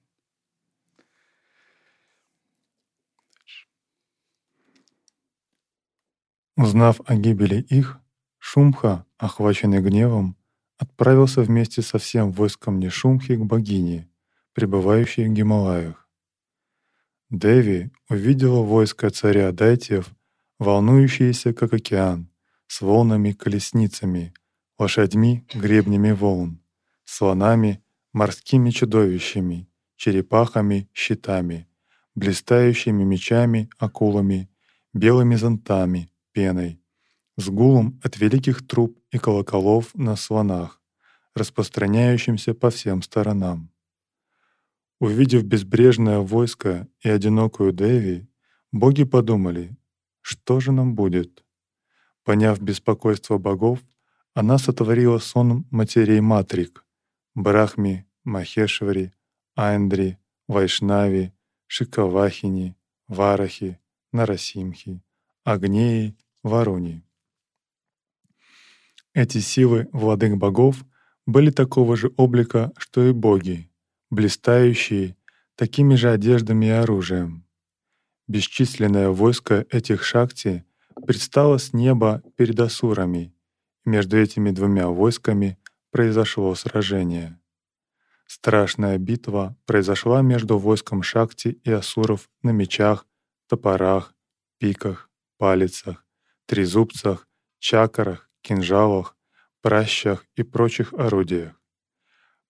Узнав 6.56 7.00
о 7.06 7.16
гибели 7.16 7.61
их, 7.68 7.99
Шумха, 8.38 9.04
охваченный 9.18 9.80
гневом, 9.80 10.37
отправился 10.78 11.42
вместе 11.42 11.82
со 11.82 11.99
всем 11.99 12.30
войском 12.30 12.78
Нешумхи 12.78 13.34
к 13.37 13.40
богине, 13.40 14.08
пребывающей 14.52 15.26
в 15.26 15.32
Гималаях. 15.32 16.08
Деви 17.30 17.90
увидела 18.08 18.61
войско 18.62 19.11
царя 19.11 19.50
Дайтев, 19.50 20.14
волнующееся, 20.61 21.52
как 21.52 21.73
океан, 21.73 22.30
с 22.68 22.80
волнами-колесницами, 22.80 24.32
лошадьми, 24.78 25.44
гребнями 25.52 26.12
волн, 26.12 26.61
слонами, 27.04 27.82
морскими 28.12 28.70
чудовищами, 28.70 29.68
черепахами, 29.96 30.88
щитами, 30.92 31.66
блистающими 32.14 33.02
мечами, 33.02 33.68
акулами, 33.78 34.49
белыми 34.92 35.34
зонтами, 35.34 36.11
пеной, 36.35 36.81
с 37.37 37.49
гулом 37.49 37.99
от 38.03 38.19
великих 38.19 38.67
труб 38.67 38.99
и 39.11 39.19
колоколов 39.19 39.95
на 39.95 40.17
слонах, 40.17 40.83
распространяющимся 41.35 42.53
по 42.55 42.69
всем 42.71 43.00
сторонам. 43.03 43.71
Увидев 45.00 45.45
безбрежное 45.45 46.19
войско 46.19 46.88
и 47.00 47.09
одинокую 47.09 47.73
Деви, 47.73 48.29
боги 48.73 49.05
подумали, 49.05 49.76
что 50.21 50.61
же 50.61 50.73
нам 50.73 50.95
будет? 50.95 51.45
Поняв 52.25 52.61
беспокойство 52.61 53.38
богов, 53.38 53.81
она 54.35 54.59
сотворила 54.59 55.19
сон 55.19 55.67
матерей 55.71 56.21
Матрик, 56.21 56.85
Брахми, 57.35 58.07
Махешвари, 58.25 59.12
Айндри, 59.57 60.19
Вайшнави, 60.49 61.33
Шикавахини, 61.67 62.76
Варахи, 63.09 63.79
Нарасимхи, 64.12 65.03
Агнеи, 65.45 66.17
Варуни. 66.44 67.02
Эти 69.14 69.38
силы 69.38 69.88
владык 69.92 70.36
богов 70.36 70.84
были 71.24 71.50
такого 71.50 71.96
же 71.96 72.12
облика, 72.18 72.70
что 72.76 73.02
и 73.02 73.12
боги, 73.12 73.70
блистающие 74.10 75.16
такими 75.56 75.94
же 75.94 76.10
одеждами 76.10 76.66
и 76.66 76.68
оружием. 76.68 77.46
Бесчисленное 78.28 79.08
войско 79.08 79.64
этих 79.70 80.04
шакти 80.04 80.66
предстало 81.06 81.56
с 81.56 81.72
неба 81.72 82.22
перед 82.36 82.60
асурами, 82.60 83.34
и 83.86 83.88
между 83.88 84.18
этими 84.18 84.50
двумя 84.50 84.88
войсками 84.88 85.58
произошло 85.90 86.54
сражение. 86.54 87.40
Страшная 88.26 88.98
битва 88.98 89.56
произошла 89.64 90.20
между 90.20 90.58
войском 90.58 91.02
Шакти 91.02 91.58
и 91.64 91.70
Асуров 91.70 92.28
на 92.42 92.50
мечах, 92.50 93.06
топорах, 93.48 94.14
пиках, 94.58 95.10
палицах, 95.38 96.04
трезубцах, 96.46 97.28
чакрах, 97.58 98.30
кинжалах, 98.42 99.16
пращах 99.62 100.26
и 100.36 100.42
прочих 100.42 100.92
орудиях. 100.92 101.60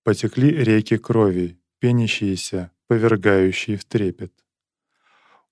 Потекли 0.03 0.51
реки 0.51 0.99
крови, 0.99 1.59
пенящиеся, 1.79 2.73
повергающие 2.87 3.77
в 3.77 3.85
трепет. 3.85 4.33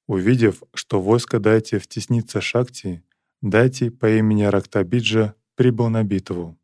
Увидев, 0.06 0.62
что 0.74 1.00
войско 1.00 1.38
Дайтиев 1.38 1.86
теснится 1.86 2.40
Шакти, 2.40 3.02
Дайти 3.40 3.90
по 3.90 4.08
имени 4.08 4.44
Рактабиджа 4.44 5.34
прибыл 5.56 5.88
на 5.88 6.04
битву. 6.04 6.58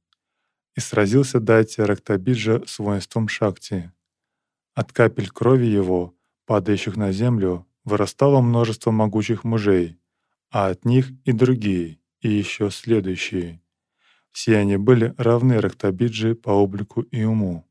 И 0.76 0.80
сразился 0.80 1.40
Дайти 1.40 1.82
Рактабиджа 1.82 2.62
с 2.66 2.78
воинством 2.78 3.28
Шакти. 3.28 3.92
От 4.74 4.92
капель 4.92 5.28
крови 5.28 5.66
его, 5.66 6.14
падающих 6.46 6.96
на 6.96 7.10
землю, 7.10 7.66
вырастало 7.84 8.40
множество 8.40 8.90
могучих 8.90 9.44
мужей, 9.44 9.98
а 10.50 10.68
от 10.68 10.84
них 10.84 11.10
и 11.24 11.32
другие, 11.32 12.00
и 12.20 12.28
еще 12.30 12.70
следующие. 12.70 13.62
Все 14.32 14.56
они 14.56 14.76
были 14.76 15.14
равны 15.18 15.60
Рактабиджи 15.60 16.34
по 16.34 16.50
облику 16.50 17.02
и 17.02 17.24
уму. 17.24 17.68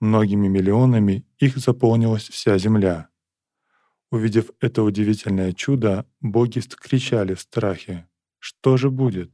Многими 0.00 0.48
миллионами 0.48 1.26
их 1.38 1.58
заполнилась 1.58 2.28
вся 2.28 2.58
земля. 2.58 3.10
Увидев 4.10 4.50
это 4.60 4.82
удивительное 4.82 5.52
чудо, 5.52 6.06
боги 6.20 6.60
кричали 6.60 7.34
в 7.34 7.40
страхе. 7.40 8.08
Что 8.38 8.76
же 8.76 8.90
будет? 8.90 9.30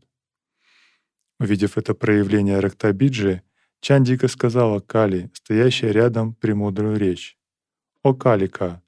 Увидев 1.39 1.79
это 1.79 1.95
проявление 1.95 2.61
Рактабиджи, 2.61 3.43
Чандика 3.81 4.27
сказала 4.29 4.81
Кали, 4.81 5.31
стоящая 5.35 5.93
рядом, 5.93 6.35
премудрую 6.35 6.99
речь. 6.99 7.39
«О 8.03 8.15
Калика, 8.15 8.83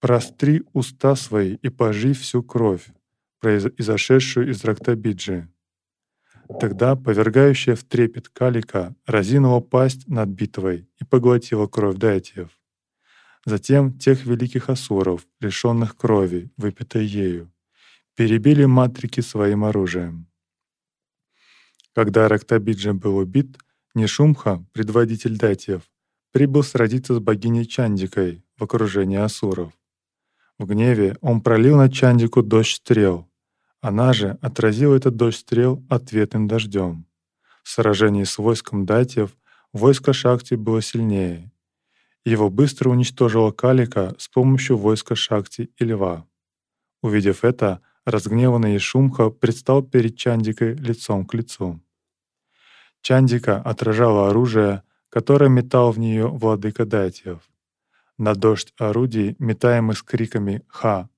простри 0.00 0.62
уста 0.72 1.16
свои 1.16 1.54
и 1.56 1.68
пожи 1.68 2.12
всю 2.12 2.42
кровь, 2.42 2.86
произошедшую 3.40 4.50
из 4.50 4.64
Рактабиджи». 4.64 5.48
Тогда 6.60 6.96
повергающая 6.96 7.74
в 7.74 7.84
трепет 7.84 8.28
Калика 8.30 8.94
разинула 9.06 9.60
пасть 9.60 10.08
над 10.08 10.30
битвой 10.30 10.88
и 10.98 11.04
поглотила 11.04 11.66
кровь 11.66 11.96
дайтиев. 11.96 12.48
Затем 13.44 13.98
тех 13.98 14.24
великих 14.24 14.70
асуров, 14.70 15.26
лишенных 15.40 15.96
крови, 15.96 16.50
выпитой 16.56 17.04
ею, 17.04 17.52
перебили 18.14 18.64
матрики 18.64 19.20
своим 19.20 19.64
оружием. 19.64 20.26
Когда 21.94 22.28
Рактабиджа 22.28 22.94
был 22.94 23.16
убит, 23.16 23.58
Нишумха, 23.94 24.64
предводитель 24.72 25.36
датьев, 25.36 25.82
прибыл 26.32 26.62
сразиться 26.62 27.14
с 27.14 27.20
богиней 27.20 27.64
Чандикой 27.64 28.44
в 28.56 28.64
окружении 28.64 29.18
асуров. 29.18 29.77
В 30.58 30.66
гневе 30.66 31.16
он 31.20 31.40
пролил 31.40 31.76
на 31.76 31.90
Чандику 31.90 32.42
дождь 32.42 32.76
стрел. 32.76 33.28
Она 33.80 34.12
же 34.12 34.38
отразила 34.40 34.94
этот 34.96 35.16
дождь 35.16 35.38
стрел 35.38 35.84
ответным 35.88 36.48
дождем. 36.48 37.06
В 37.62 37.68
сражении 37.68 38.24
с 38.24 38.38
войском 38.38 38.86
датьев 38.86 39.36
войско 39.72 40.12
Шакти 40.12 40.54
было 40.54 40.82
сильнее, 40.82 41.52
его 42.28 42.50
быстро 42.50 42.90
уничтожила 42.90 43.52
Калика 43.52 44.14
с 44.18 44.28
помощью 44.28 44.76
войска 44.76 45.14
Шакти 45.14 45.70
и 45.78 45.84
Льва. 45.84 46.26
Увидев 47.00 47.42
это, 47.42 47.80
разгневанный 48.04 48.76
Ишумха 48.76 49.30
предстал 49.30 49.82
перед 49.82 50.16
Чандикой 50.16 50.74
лицом 50.74 51.24
к 51.24 51.34
лицу. 51.34 51.80
Чандика 53.00 53.62
отражала 53.62 54.28
оружие, 54.28 54.82
которое 55.08 55.48
метал 55.48 55.90
в 55.92 55.98
нее 55.98 56.26
владыка 56.26 56.84
Дайтьев. 56.84 57.40
На 58.18 58.34
дождь 58.34 58.74
орудий, 58.78 59.36
метаемых 59.38 59.98
с 59.98 60.02
криками 60.02 60.62
«Ха! 60.66 61.08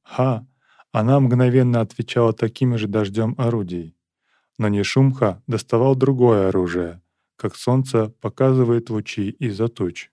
она 0.93 1.19
мгновенно 1.19 1.81
отвечала 1.81 2.35
таким 2.35 2.77
же 2.77 2.89
дождем 2.89 3.35
орудий. 3.39 3.97
Но 4.59 4.69
Нишумха 4.69 5.43
доставал 5.47 5.97
другое 5.97 6.49
оружие, 6.49 7.01
как 7.37 7.57
солнце 7.57 8.11
показывает 8.21 8.91
лучи 8.91 9.31
из-за 9.31 9.69
туч. 9.69 10.11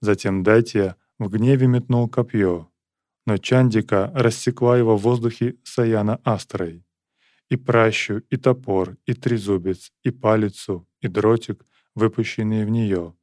Затем 0.00 0.44
Датия 0.44 0.94
в 1.18 1.28
гневе 1.28 1.66
метнул 1.66 2.08
копье, 2.08 2.70
но 3.26 3.36
Чандика 3.38 4.12
рассекла 4.14 4.78
его 4.78 4.96
в 4.96 5.02
воздухе 5.02 5.56
Саяна 5.64 6.20
Астрой. 6.22 6.84
И 7.48 7.56
пращу, 7.56 8.18
и 8.30 8.36
топор, 8.36 8.96
и 9.06 9.14
трезубец, 9.14 9.92
и 10.04 10.10
палицу, 10.10 10.86
и 11.00 11.08
дротик, 11.08 11.66
выпущенные 11.96 12.64
в 12.64 12.70
нее, 12.70 13.14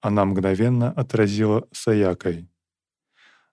она 0.00 0.24
мгновенно 0.24 0.90
отразила 0.90 1.66
Саякой. 1.72 2.48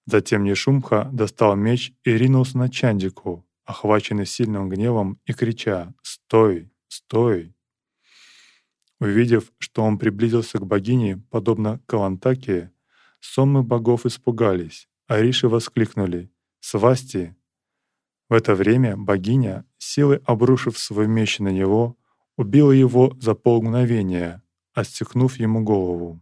Затем 0.06 0.44
Нешумха 0.44 1.10
достал 1.12 1.56
меч 1.56 1.94
и 2.04 2.12
ринулся 2.12 2.58
на 2.58 2.70
Чандику, 2.70 3.46
охваченный 3.66 4.26
сильным 4.26 4.70
гневом 4.70 5.20
и 5.26 5.34
крича 5.34 5.94
«Стой! 6.04 6.72
Стой!». 6.88 7.56
Увидев, 9.00 9.52
что 9.58 9.84
он 9.84 9.98
приблизился 9.98 10.60
к 10.60 10.66
богине, 10.66 11.18
подобно 11.30 11.82
Калантаке, 11.86 12.72
Сонмы 13.20 13.64
богов 13.64 14.06
испугались, 14.06 14.88
а 15.08 15.20
риши 15.20 15.50
воскликнули 15.50 16.32
«Свасти!». 16.60 17.36
В 18.30 18.34
это 18.34 18.56
время 18.56 18.96
богиня, 18.96 19.66
силой 19.78 20.18
обрушив 20.26 20.78
свой 20.78 21.08
меч 21.08 21.40
на 21.40 21.50
него, 21.50 21.98
убила 22.38 22.72
его 22.72 23.16
за 23.20 23.34
полмгновения, 23.34 24.44
отстегнув 24.74 25.38
ему 25.38 25.64
голову. 25.64 26.22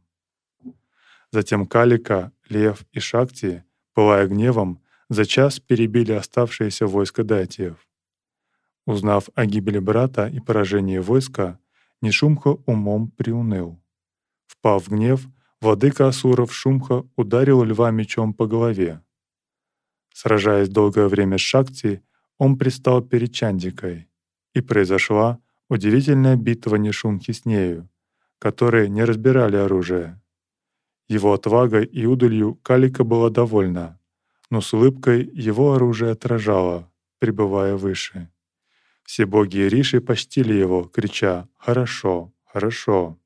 Затем 1.34 1.66
Калика, 1.66 2.32
Лев 2.48 2.86
и 2.92 3.00
Шакти, 3.00 3.64
пылая 3.96 4.28
гневом, 4.28 4.84
за 5.10 5.26
час 5.26 5.60
перебили 5.60 6.12
оставшееся 6.12 6.86
войско 6.86 7.24
датиев. 7.24 7.88
Узнав 8.86 9.30
о 9.34 9.48
гибели 9.48 9.80
брата 9.80 10.28
и 10.28 10.40
поражении 10.40 11.00
войска, 11.00 11.58
Нишумха 12.02 12.50
умом 12.68 13.10
приуныл. 13.10 13.82
Впав 14.46 14.86
в 14.86 14.92
гнев, 14.92 15.26
Владыка 15.60 16.08
Асуров 16.08 16.54
Шумха 16.54 17.04
ударил 17.16 17.64
льва 17.64 17.90
мечом 17.90 18.36
по 18.36 18.46
голове. 18.46 19.02
Сражаясь 20.14 20.70
долгое 20.70 21.08
время 21.08 21.40
с 21.40 21.42
Шакти, 21.42 22.04
он 22.38 22.60
пристал 22.60 23.02
перед 23.02 23.34
Чандикой, 23.34 24.08
и 24.54 24.62
произошла 24.62 25.40
удивительная 25.68 26.36
битва 26.36 26.76
Нишумхи 26.76 27.32
с 27.32 27.44
нею, 27.46 27.90
которые 28.38 28.88
не 28.88 29.04
разбирали 29.04 29.56
оружие. 29.56 30.20
Его 31.08 31.34
отвагой 31.34 31.86
и 31.86 32.06
удалью 32.06 32.56
Калика 32.56 33.04
была 33.04 33.30
довольна, 33.30 34.00
но 34.50 34.62
с 34.62 34.74
улыбкой 34.74 35.30
его 35.34 35.74
оружие 35.74 36.12
отражало, 36.12 36.92
пребывая 37.20 37.76
выше. 37.76 38.30
Все 39.04 39.26
боги 39.26 39.58
и 39.58 39.70
риши 39.70 40.00
почтили 40.00 40.54
его, 40.54 40.84
крича 40.84 41.48
«Хорошо, 41.58 42.34
хорошо». 42.46 43.20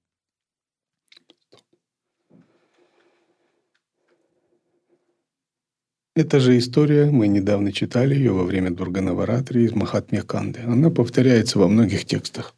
Эта 6.16 6.40
же 6.40 6.58
история, 6.58 7.12
мы 7.12 7.28
недавно 7.28 7.72
читали 7.72 8.16
ее 8.16 8.32
во 8.32 8.44
время 8.44 8.72
Дурганаваратри 8.72 9.66
из 9.66 9.74
Махатмья 9.74 10.24
Канды. 10.24 10.62
Она 10.62 10.90
повторяется 10.90 11.60
во 11.60 11.68
многих 11.68 12.06
текстах. 12.06 12.56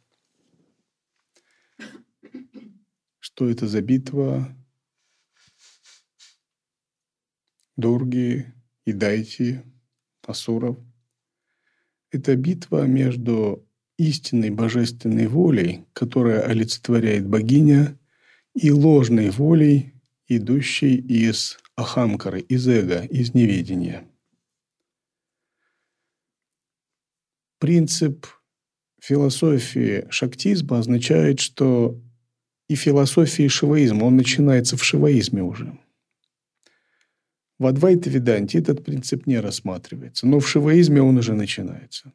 Что 3.18 3.50
это 3.50 3.66
за 3.66 3.82
битва 3.82 4.48
Дурги 7.80 8.46
Дайти, 8.86 9.60
Асуров? 10.26 10.76
Это 12.12 12.36
битва 12.36 12.86
между 12.86 13.66
истинной 13.96 14.50
божественной 14.50 15.26
волей, 15.26 15.84
которая 15.92 16.42
олицетворяет 16.42 17.26
богиня, 17.26 17.98
и 18.54 18.70
ложной 18.70 19.30
волей, 19.30 19.94
идущей 20.26 20.96
из 20.96 21.58
ахамкары, 21.76 22.40
из 22.40 22.66
эго, 22.66 23.04
из 23.04 23.32
неведения. 23.32 24.04
Принцип 27.58 28.26
философии 29.00 30.06
шактизма 30.10 30.78
означает, 30.78 31.40
что 31.40 32.00
и 32.68 32.74
философии 32.74 33.48
шиваизма. 33.48 34.04
Он 34.04 34.16
начинается 34.16 34.76
в 34.76 34.84
шиваизме 34.84 35.42
уже. 35.42 35.78
В 37.60 37.66
Адвайта 37.66 38.08
Веданте 38.08 38.58
этот 38.58 38.82
принцип 38.82 39.26
не 39.26 39.38
рассматривается, 39.38 40.26
но 40.26 40.40
в 40.40 40.48
шиваизме 40.48 41.02
он 41.02 41.18
уже 41.18 41.34
начинается. 41.34 42.14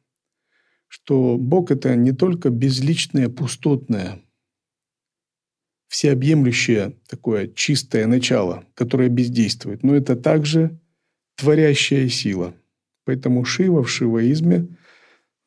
Что 0.87 1.37
Бог– 1.37 1.69
это 1.71 1.95
не 1.95 2.13
только 2.13 2.49
безличное, 2.49 3.29
пустотное, 3.29 4.23
всеобъемлющее 5.87 6.95
такое 7.07 7.47
чистое 7.47 8.07
начало, 8.07 8.65
которое 8.73 9.07
бездействует, 9.07 9.83
но 9.83 9.95
это 9.95 10.15
также 10.15 10.79
творящая 11.35 12.09
сила. 12.09 12.55
Поэтому 13.03 13.45
Шива 13.45 13.83
в 13.83 13.89
шиваизме 13.89 14.65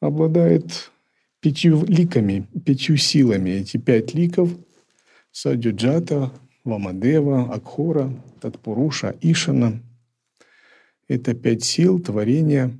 обладает 0.00 0.92
пятью 1.40 1.84
ликами, 1.87 2.46
пятью 2.64 2.96
силами. 2.98 3.50
Эти 3.50 3.78
пять 3.78 4.14
ликов– 4.14 4.48
Садюджата, 5.32 6.32
Вамадева, 6.62 7.52
Акхора, 7.52 8.14
Татпуруша, 8.40 9.16
Ишана– 9.20 9.82
это 11.09 11.35
пять 11.35 11.64
сил 11.64 11.99
творения, 11.99 12.77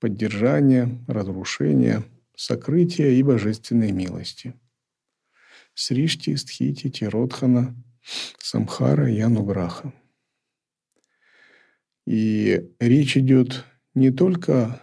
поддержания, 0.00 0.98
разрушения, 1.06 2.02
сокрытия 2.34 3.10
и 3.10 3.22
божественной 3.22 3.92
милости. 3.92 4.54
Сришти, 5.74 6.36
Стхити, 6.36 6.88
Тиротхана, 6.90 7.76
Самхара 8.38 9.10
и 9.10 9.20
Ануграха. 9.20 9.92
И 12.06 12.70
речь 12.80 13.16
идет 13.16 13.64
не 13.94 14.10
только 14.10 14.82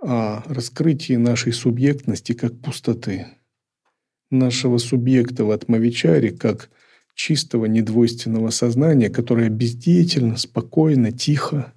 о 0.00 0.42
раскрытии 0.46 1.14
нашей 1.14 1.52
субъектности 1.52 2.32
как 2.32 2.60
пустоты, 2.60 3.26
нашего 4.30 4.78
субъекта 4.78 5.44
в 5.44 5.50
Атмавичаре 5.50 6.32
как 6.32 6.70
чистого 7.14 7.66
недвойственного 7.66 8.50
сознания, 8.50 9.10
которое 9.10 9.48
бездеятельно, 9.48 10.36
спокойно, 10.36 11.12
тихо 11.12 11.72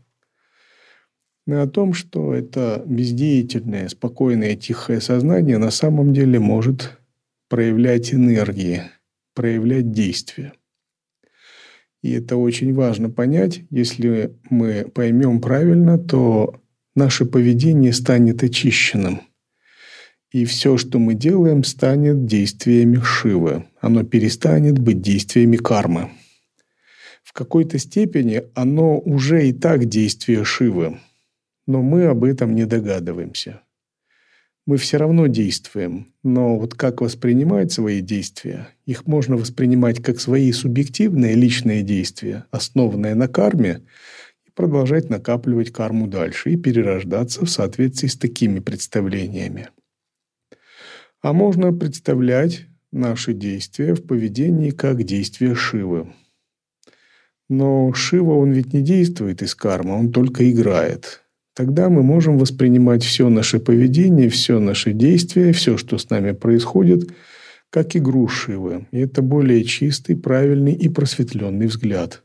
о 1.53 1.67
том, 1.67 1.93
что 1.93 2.33
это 2.33 2.83
бездеятельное, 2.85 3.87
спокойное, 3.87 4.55
тихое 4.55 4.99
сознание 4.99 5.57
на 5.57 5.69
самом 5.69 6.13
деле 6.13 6.39
может 6.39 6.97
проявлять 7.49 8.13
энергии, 8.13 8.83
проявлять 9.35 9.91
действия. 9.91 10.53
И 12.01 12.11
это 12.11 12.37
очень 12.37 12.73
важно 12.73 13.09
понять. 13.09 13.61
Если 13.69 14.35
мы 14.49 14.85
поймем 14.93 15.39
правильно, 15.39 15.97
то 15.99 16.59
наше 16.95 17.25
поведение 17.25 17.93
станет 17.93 18.43
очищенным. 18.43 19.21
И 20.31 20.45
все, 20.45 20.77
что 20.77 20.99
мы 20.99 21.13
делаем, 21.13 21.63
станет 21.63 22.25
действиями 22.25 22.97
Шивы. 22.97 23.65
Оно 23.79 24.03
перестанет 24.03 24.79
быть 24.79 25.01
действиями 25.01 25.57
кармы. 25.57 26.09
В 27.23 27.33
какой-то 27.33 27.79
степени 27.79 28.43
оно 28.53 28.99
уже 28.99 29.47
и 29.47 29.53
так 29.53 29.85
действие 29.85 30.43
Шивы– 30.43 30.99
но 31.67 31.81
мы 31.81 32.05
об 32.05 32.23
этом 32.23 32.55
не 32.55 32.65
догадываемся. 32.65 33.61
Мы 34.65 34.77
все 34.77 34.97
равно 34.97 35.27
действуем, 35.27 36.11
но 36.23 36.57
вот 36.57 36.73
как 36.73 37.01
воспринимать 37.01 37.71
свои 37.71 38.01
действия? 38.01 38.69
Их 38.87 39.05
можно 39.05 39.37
воспринимать 39.37 40.01
как 40.01 40.19
свои 40.19 40.51
субъективные 40.51 41.35
личные 41.35 41.83
действия, 41.83 42.45
основанные 42.49 43.13
на 43.13 43.27
карме, 43.27 43.83
и 44.43 44.49
продолжать 44.49 45.09
накапливать 45.11 45.71
карму 45.71 46.07
дальше 46.07 46.51
и 46.51 46.55
перерождаться 46.55 47.45
в 47.45 47.49
соответствии 47.49 48.07
с 48.07 48.17
такими 48.17 48.59
представлениями. 48.59 49.69
А 51.21 51.31
можно 51.31 51.71
представлять 51.71 52.65
наши 52.91 53.33
действия 53.33 53.93
в 53.93 54.03
поведении 54.03 54.71
как 54.71 55.03
действия 55.03 55.53
Шивы. 55.53 56.11
Но 57.49 57.93
Шива, 57.93 58.33
он 58.33 58.51
ведь 58.51 58.73
не 58.73 58.81
действует 58.81 59.43
из 59.43 59.53
кармы, 59.53 59.93
он 59.93 60.11
только 60.11 60.49
играет– 60.49 61.21
тогда 61.55 61.89
мы 61.89 62.03
можем 62.03 62.37
воспринимать 62.37 63.03
все 63.03 63.29
наше 63.29 63.59
поведение, 63.59 64.29
все 64.29 64.59
наши 64.59 64.91
действия, 64.91 65.53
все, 65.53 65.77
что 65.77 65.97
с 65.97 66.09
нами 66.09 66.33
происходит, 66.33 67.09
как 67.71 67.95
игру 67.95 68.27
Шивы. 68.27 68.85
И 68.91 68.99
это 68.99 69.21
более 69.21 69.63
чистый, 69.63 70.15
правильный 70.15 70.73
и 70.73 70.89
просветленный 70.89 71.65
взгляд. 71.67 72.23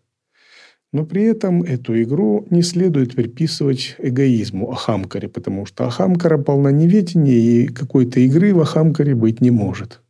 Но 0.92 1.06
при 1.06 1.22
этом 1.22 1.62
эту 1.62 2.02
игру 2.02 2.46
не 2.50 2.62
следует 2.62 3.14
приписывать 3.14 3.94
эгоизму 3.98 4.72
Ахамкаре, 4.72 5.28
потому 5.28 5.64
что 5.64 5.86
Ахамкара 5.86 6.36
полна 6.36 6.72
неведения, 6.72 7.38
и 7.38 7.68
какой-то 7.68 8.18
игры 8.18 8.52
в 8.52 8.60
Ахамкаре 8.60 9.14
быть 9.14 9.40
не 9.40 9.52
может. 9.52 10.00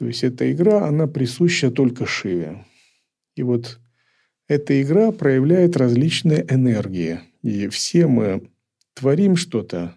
То 0.00 0.06
есть 0.06 0.24
эта 0.24 0.50
игра, 0.50 0.88
она 0.88 1.06
присуща 1.06 1.70
только 1.70 2.06
Шиве. 2.06 2.64
И 3.36 3.44
вот 3.44 3.78
эта 4.48 4.82
игра 4.82 5.12
проявляет 5.12 5.76
различные 5.76 6.44
энергии– 6.48 7.20
и 7.42 7.68
все 7.68 8.06
мы 8.06 8.50
творим 8.94 9.36
что-то, 9.36 9.96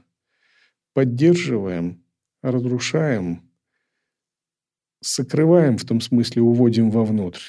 поддерживаем, 0.93 2.03
разрушаем, 2.41 3.49
сокрываем, 5.01 5.77
в 5.77 5.85
том 5.85 5.99
смысле 6.01 6.41
уводим 6.41 6.89
вовнутрь, 6.89 7.41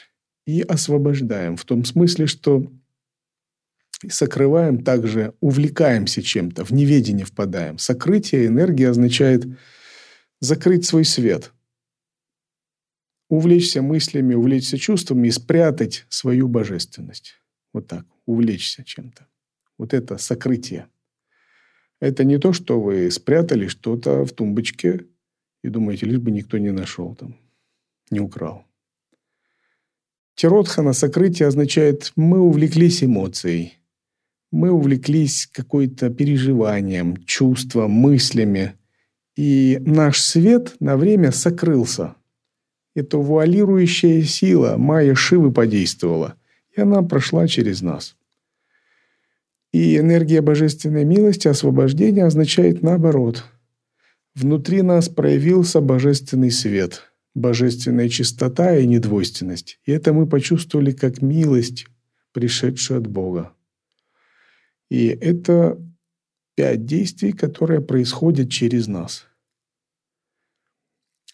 и 0.47 0.63
освобождаем, 0.63 1.57
в 1.57 1.65
том 1.65 1.85
смысле, 1.85 2.27
что 2.27 2.71
сокрываем 4.09 4.83
также, 4.83 5.35
увлекаемся 5.41 6.23
чем-то, 6.23 6.65
в 6.65 6.73
неведение 6.73 7.25
впадаем. 7.25 7.79
Сокрытие 7.79 8.47
энергии 8.47 8.85
означает 8.85 9.47
закрыть 10.41 10.85
свой 10.85 11.05
свет, 11.05 11.53
увлечься 13.31 13.81
мыслями, 13.81 14.35
увлечься 14.35 14.77
чувствами 14.77 15.29
и 15.29 15.31
спрятать 15.31 16.05
свою 16.09 16.49
божественность. 16.49 17.35
Вот 17.73 17.87
так, 17.87 18.05
увлечься 18.27 18.85
чем-то 18.85 19.27
вот 19.79 19.95
это 19.95 20.19
сокрытие. 20.19 20.87
Это 22.01 22.25
не 22.25 22.39
то, 22.39 22.53
что 22.53 22.81
вы 22.81 23.11
спрятали 23.11 23.67
что-то 23.67 24.25
в 24.25 24.33
тумбочке 24.33 25.07
и 25.63 25.69
думаете, 25.69 26.07
лишь 26.07 26.19
бы 26.19 26.31
никто 26.31 26.59
не 26.59 26.71
нашел 26.71 27.15
там, 27.15 27.37
не 28.11 28.21
украл. 28.21 28.65
Тиротхана 30.35 30.93
сокрытие 30.93 31.49
означает 31.49 32.13
«мы 32.17 32.41
увлеклись 32.41 33.05
эмоцией», 33.05 33.79
мы 34.55 34.71
увлеклись 34.71 35.49
какой-то 35.53 36.11
переживанием, 36.11 37.17
чувством, 37.25 37.91
мыслями, 37.91 38.75
и 39.35 39.79
наш 39.85 40.21
свет 40.21 40.77
на 40.79 40.97
время 40.97 41.33
сокрылся. 41.33 42.15
Эта 42.95 43.19
вуалирующая 43.19 44.23
сила 44.23 44.77
Майя 44.77 45.17
Шивы 45.17 45.51
подействовала, 45.51 46.37
и 46.71 46.81
она 46.81 47.03
прошла 47.03 47.49
через 47.49 47.83
нас. 47.83 48.17
И 49.75 49.99
энергия 49.99 50.41
божественной 50.41 51.05
милости, 51.05 51.49
освобождения 51.49 52.25
означает 52.25 52.83
наоборот. 52.83 53.45
Внутри 54.37 54.83
нас 54.83 55.09
проявился 55.09 55.81
божественный 55.81 56.53
свет, 56.53 57.13
божественная 57.35 58.09
чистота 58.09 58.77
и 58.77 58.87
недвойственность. 58.87 59.81
И 59.85 59.91
это 59.91 60.13
мы 60.13 60.29
почувствовали 60.29 60.93
как 60.93 61.23
милость, 61.23 61.89
пришедшую 62.31 63.01
от 63.01 63.09
Бога. 63.09 63.53
И 64.91 65.09
это 65.09 65.77
пять 66.55 66.87
действий, 66.87 67.33
которые 67.33 67.81
происходят 67.81 68.53
через 68.53 68.87
нас. 68.87 69.27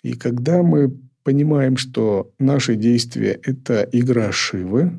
И 0.02 0.14
когда 0.14 0.62
мы 0.62 0.98
понимаем, 1.24 1.76
что 1.76 2.32
наши 2.38 2.76
действия– 2.76 3.38
это 3.44 3.86
игра 3.92 4.32
Шивы, 4.32 4.98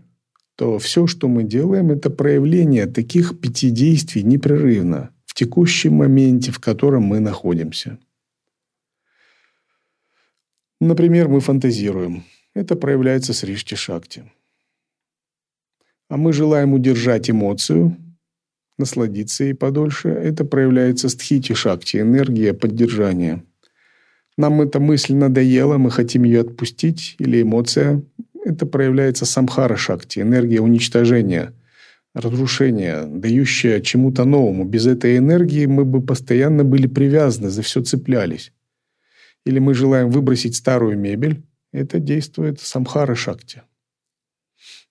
то 0.61 0.77
все, 0.77 1.07
что 1.07 1.27
мы 1.27 1.43
делаем, 1.43 1.89
это 1.89 2.11
проявление 2.11 2.85
таких 2.85 3.39
пяти 3.39 3.71
действий 3.71 4.21
непрерывно 4.21 5.09
в 5.25 5.33
текущем 5.33 5.93
моменте, 5.95 6.51
в 6.51 6.59
котором 6.59 7.01
мы 7.01 7.19
находимся. 7.19 7.97
Например, 10.79 11.29
мы 11.29 11.39
фантазируем. 11.39 12.25
Это 12.53 12.75
проявляется 12.75 13.33
с 13.33 13.43
Ришти 13.43 13.75
Шакти. 13.75 14.31
А 16.09 16.17
мы 16.17 16.31
желаем 16.31 16.73
удержать 16.73 17.31
эмоцию, 17.31 17.97
насладиться 18.77 19.45
ей 19.45 19.55
подольше. 19.55 20.09
Это 20.09 20.45
проявляется 20.45 21.09
с 21.09 21.15
Тхити 21.15 21.53
Шакти, 21.55 21.97
энергия 21.97 22.53
поддержания. 22.53 23.43
Нам 24.37 24.61
эта 24.61 24.79
мысль 24.79 25.15
надоела, 25.15 25.79
мы 25.79 25.89
хотим 25.89 26.21
ее 26.21 26.41
отпустить, 26.41 27.15
или 27.17 27.41
эмоция 27.41 28.03
это 28.43 28.65
проявляется 28.65 29.25
самхара 29.25 29.75
шакти, 29.75 30.19
энергия 30.19 30.61
уничтожения, 30.61 31.53
разрушения, 32.13 33.05
дающая 33.05 33.81
чему-то 33.81 34.25
новому. 34.25 34.65
Без 34.65 34.85
этой 34.85 35.17
энергии 35.17 35.65
мы 35.65 35.85
бы 35.85 36.01
постоянно 36.01 36.63
были 36.63 36.87
привязаны, 36.87 37.49
за 37.49 37.61
все 37.61 37.81
цеплялись. 37.81 38.51
Или 39.45 39.59
мы 39.59 39.73
желаем 39.73 40.09
выбросить 40.09 40.55
старую 40.55 40.97
мебель, 40.97 41.43
это 41.71 41.99
действует 41.99 42.59
самхара 42.59 43.15
шакти. 43.15 43.63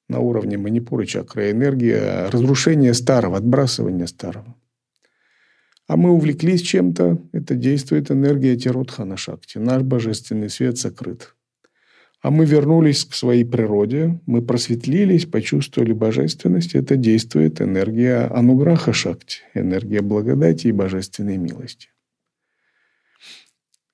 На 0.08 0.18
уровне 0.18 0.58
манипуры 0.58 1.06
чакры 1.06 1.52
энергия 1.52 2.28
разрушения 2.30 2.94
старого, 2.94 3.36
отбрасывания 3.36 4.06
старого. 4.06 4.56
А 5.86 5.96
мы 5.96 6.10
увлеклись 6.10 6.62
чем-то, 6.62 7.20
это 7.32 7.54
действует 7.54 8.10
энергия 8.10 8.56
Тиротхана 8.56 9.16
Шакти. 9.16 9.58
Наш 9.58 9.82
божественный 9.82 10.48
свет 10.48 10.78
сокрыт. 10.78 11.34
А 12.22 12.30
мы 12.30 12.44
вернулись 12.44 13.04
к 13.04 13.14
своей 13.14 13.44
природе, 13.44 14.20
мы 14.26 14.42
просветлились, 14.42 15.24
почувствовали 15.24 15.92
божественность. 15.92 16.74
Это 16.74 16.96
действует 16.96 17.62
энергия 17.62 18.26
ануграха 18.26 18.92
шакти, 18.92 19.38
энергия 19.54 20.02
благодати 20.02 20.66
и 20.66 20.72
божественной 20.72 21.38
милости. 21.38 21.88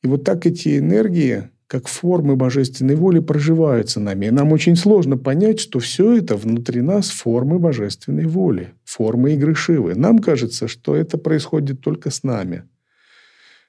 И 0.03 0.09
вот 0.09 0.25
так 0.25 0.45
эти 0.45 0.79
энергии, 0.79 1.51
как 1.69 1.87
формы 1.87 2.35
божественной 2.35 2.97
воли, 2.97 3.21
проживаются 3.21 4.01
нами. 4.01 4.27
И 4.27 4.31
нам 4.31 4.53
очень 4.53 4.77
сложно 4.77 5.17
понять, 5.17 5.61
что 5.61 5.79
все 5.79 6.17
это 6.17 6.37
внутри 6.37 6.81
нас 6.81 7.11
формы 7.11 7.61
божественной 7.61 8.27
воли, 8.27 8.75
формы 8.85 9.35
игры 9.35 9.55
Шивы. 9.55 9.95
Нам 9.95 10.19
кажется, 10.19 10.67
что 10.67 10.97
это 10.97 11.17
происходит 11.17 11.81
только 11.81 12.11
с 12.11 12.25
нами. 12.25 12.65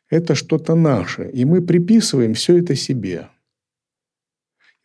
Это 0.10 0.36
что-то 0.36 0.74
наше, 0.74 1.30
и 1.30 1.46
мы 1.46 1.62
приписываем 1.62 2.34
все 2.34 2.58
это 2.58 2.76
себе– 2.76 3.28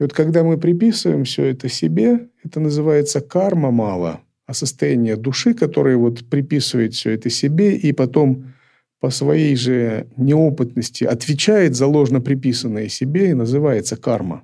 и 0.02 0.04
вот 0.04 0.12
когда 0.12 0.42
мы 0.42 0.58
приписываем 0.58 1.22
все 1.22 1.44
это 1.44 1.68
себе, 1.68 2.28
это 2.42 2.58
называется 2.58 3.20
карма 3.20 3.70
мало, 3.70 4.20
а 4.46 4.52
состояние 4.52 5.14
души, 5.14 5.54
которое 5.54 5.96
вот 5.96 6.28
приписывает 6.28 6.94
все 6.94 7.12
это 7.12 7.30
себе 7.30 7.76
и 7.76 7.92
потом 7.92 8.52
по 8.98 9.10
своей 9.10 9.54
же 9.54 10.08
неопытности 10.16 11.04
отвечает 11.04 11.76
за 11.76 11.86
ложно 11.86 12.20
приписанное 12.20 12.88
себе 12.88 13.30
и 13.30 13.34
называется 13.34 13.96
карма. 13.96 14.42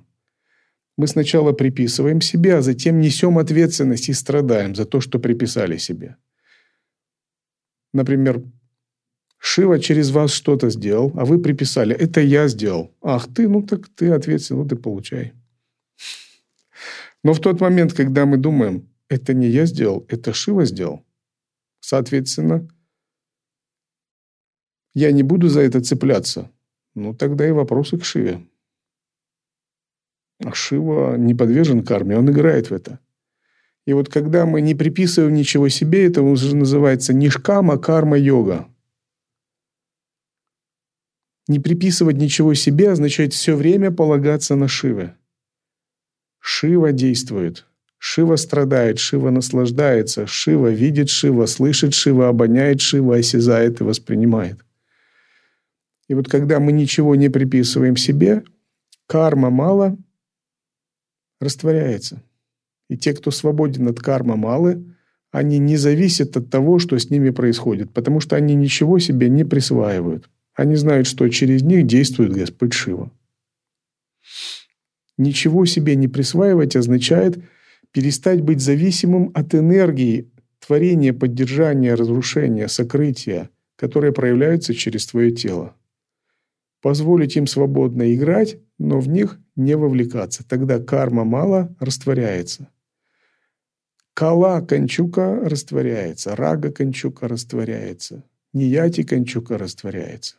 Мы 0.97 1.07
сначала 1.07 1.51
приписываем 1.51 2.21
себе, 2.21 2.55
а 2.55 2.61
затем 2.61 3.01
несем 3.01 3.37
ответственность 3.37 4.07
и 4.07 4.13
страдаем 4.13 4.75
за 4.75 4.85
то, 4.85 5.01
что 5.01 5.19
приписали 5.19 5.75
себе. 5.75 6.15
Например, 7.93 8.41
Шива 9.37 9.77
через 9.79 10.11
вас 10.11 10.31
что-то 10.31 10.69
сделал, 10.69 11.11
а 11.15 11.25
вы 11.25 11.41
приписали, 11.41 11.93
это 11.93 12.21
я 12.21 12.47
сделал. 12.47 12.95
Ах 13.01 13.27
ты, 13.33 13.49
ну 13.49 13.61
так 13.61 13.89
ты 13.89 14.11
ответственный, 14.11 14.63
ну 14.63 14.69
ты 14.69 14.77
получай. 14.77 15.33
Но 17.23 17.33
в 17.33 17.41
тот 17.41 17.59
момент, 17.61 17.93
когда 17.93 18.25
мы 18.25 18.37
думаем, 18.37 18.89
это 19.09 19.33
не 19.33 19.47
я 19.47 19.65
сделал, 19.65 20.05
это 20.07 20.33
Шива 20.33 20.65
сделал, 20.65 21.05
соответственно, 21.79 22.67
я 24.93 25.11
не 25.11 25.23
буду 25.23 25.49
за 25.49 25.61
это 25.61 25.81
цепляться. 25.81 26.51
Ну, 26.95 27.13
тогда 27.13 27.47
и 27.47 27.51
вопросы 27.51 27.97
к 27.97 28.05
Шиве. 28.05 28.45
А 30.43 30.53
Шива 30.53 31.15
не 31.17 31.35
подвержен 31.35 31.83
карме, 31.83 32.17
он 32.17 32.29
играет 32.29 32.69
в 32.69 32.73
это. 32.73 32.99
И 33.85 33.93
вот 33.93 34.09
когда 34.09 34.45
мы 34.45 34.61
не 34.61 34.75
приписываем 34.75 35.33
ничего 35.33 35.69
себе, 35.69 36.05
это 36.05 36.21
уже 36.21 36.55
называется 36.55 37.13
нишкама 37.13 37.77
карма-йога. 37.77 38.67
Не 41.47 41.59
приписывать 41.59 42.17
ничего 42.17 42.53
себе 42.53 42.91
означает 42.91 43.33
все 43.33 43.55
время 43.55 43.91
полагаться 43.91 44.55
на 44.55 44.67
Шиве. 44.67 45.17
Шива 46.39 46.91
действует. 46.91 47.65
Шива 47.97 48.37
страдает, 48.37 48.97
Шива 48.99 49.29
наслаждается, 49.29 50.25
Шива 50.25 50.71
видит 50.71 51.09
Шива, 51.09 51.45
слышит 51.45 51.93
Шива, 51.93 52.29
обоняет 52.29 52.79
Шива, 52.79 53.17
осязает 53.17 53.81
и 53.81 53.83
воспринимает. 53.83 54.59
И 56.07 56.13
вот 56.13 56.27
когда 56.27 56.59
мы 56.59 56.71
ничего 56.71 57.15
не 57.15 57.29
приписываем 57.29 57.97
себе, 57.97 58.43
карма 59.05 59.49
мало 59.49 59.97
растворяется. 61.41 62.23
И 62.89 62.97
те, 62.97 63.13
кто 63.13 63.31
свободен 63.31 63.87
от 63.87 63.99
кармы 63.99 64.35
малы, 64.35 64.95
они 65.31 65.59
не 65.59 65.77
зависят 65.77 66.35
от 66.35 66.49
того, 66.49 66.79
что 66.79 66.97
с 66.97 67.09
ними 67.09 67.29
происходит, 67.29 67.91
потому 67.93 68.19
что 68.19 68.35
они 68.35 68.55
ничего 68.55 68.97
себе 68.99 69.29
не 69.29 69.43
присваивают. 69.43 70.29
Они 70.55 70.75
знают, 70.75 71.07
что 71.07 71.27
через 71.29 71.61
них 71.61 71.85
действует 71.85 72.33
Господь 72.33 72.73
Шива. 72.73 73.11
Ничего 75.19 75.65
себе 75.65 75.97
не 75.97 76.07
присваивать 76.07 76.77
означает 76.77 77.43
перестать 77.91 78.39
быть 78.39 78.61
зависимым 78.61 79.31
от 79.33 79.53
энергии 79.53 80.31
творения, 80.65 81.11
поддержания, 81.11 81.93
разрушения, 81.93 82.69
сокрытия, 82.69 83.49
которые 83.75 84.13
проявляются 84.13 84.73
через 84.73 85.05
твое 85.07 85.31
тело. 85.31 85.75
Позволить 86.81 87.35
им 87.35 87.47
свободно 87.47 88.15
играть, 88.15 88.59
но 88.77 89.01
в 89.01 89.09
них 89.09 89.41
не 89.57 89.75
вовлекаться. 89.75 90.47
Тогда 90.47 90.79
карма 90.79 91.25
мало 91.25 91.75
растворяется. 91.81 92.69
Кала 94.13 94.61
кончука 94.61 95.41
растворяется, 95.43 96.33
рага 96.37 96.71
кончука 96.71 97.27
растворяется, 97.27 98.23
нияти 98.53 99.03
кончука 99.03 99.57
растворяется. 99.57 100.37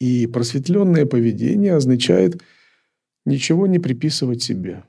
И 0.00 0.26
просветленное 0.26 1.06
поведение 1.06 1.76
означает– 1.76 2.42
Ничего 3.24 3.66
не 3.66 3.78
приписывать 3.78 4.42
себе. 4.42 4.84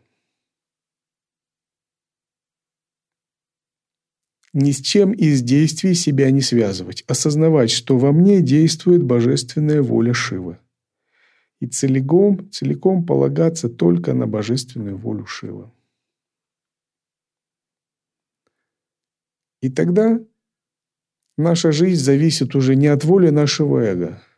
Ни 4.53 4.71
с 4.71 4.81
чем 4.81 5.13
из 5.13 5.41
действий 5.41 5.93
себя 5.93 6.29
не 6.31 6.41
связывать. 6.41 7.03
Осознавать, 7.07 7.71
что 7.71 7.97
во 7.97 8.11
мне 8.11 8.41
действует 8.41 9.03
божественная 9.03 9.81
воля 9.81 10.13
Шивы. 10.13 10.59
И 11.59 11.67
целиком, 11.67 12.51
целиком 12.51 13.05
полагаться 13.05 13.69
только 13.69 14.13
на 14.13 14.27
божественную 14.27 14.97
волю 14.97 15.25
Шивы. 15.25 15.71
И 19.61 19.69
тогда 19.69 20.19
наша 21.37 21.71
жизнь 21.71 22.03
зависит 22.03 22.53
уже 22.53 22.75
не 22.75 22.87
от 22.87 23.03
воли 23.05 23.29
нашего 23.29 23.79
эго– 23.79 24.21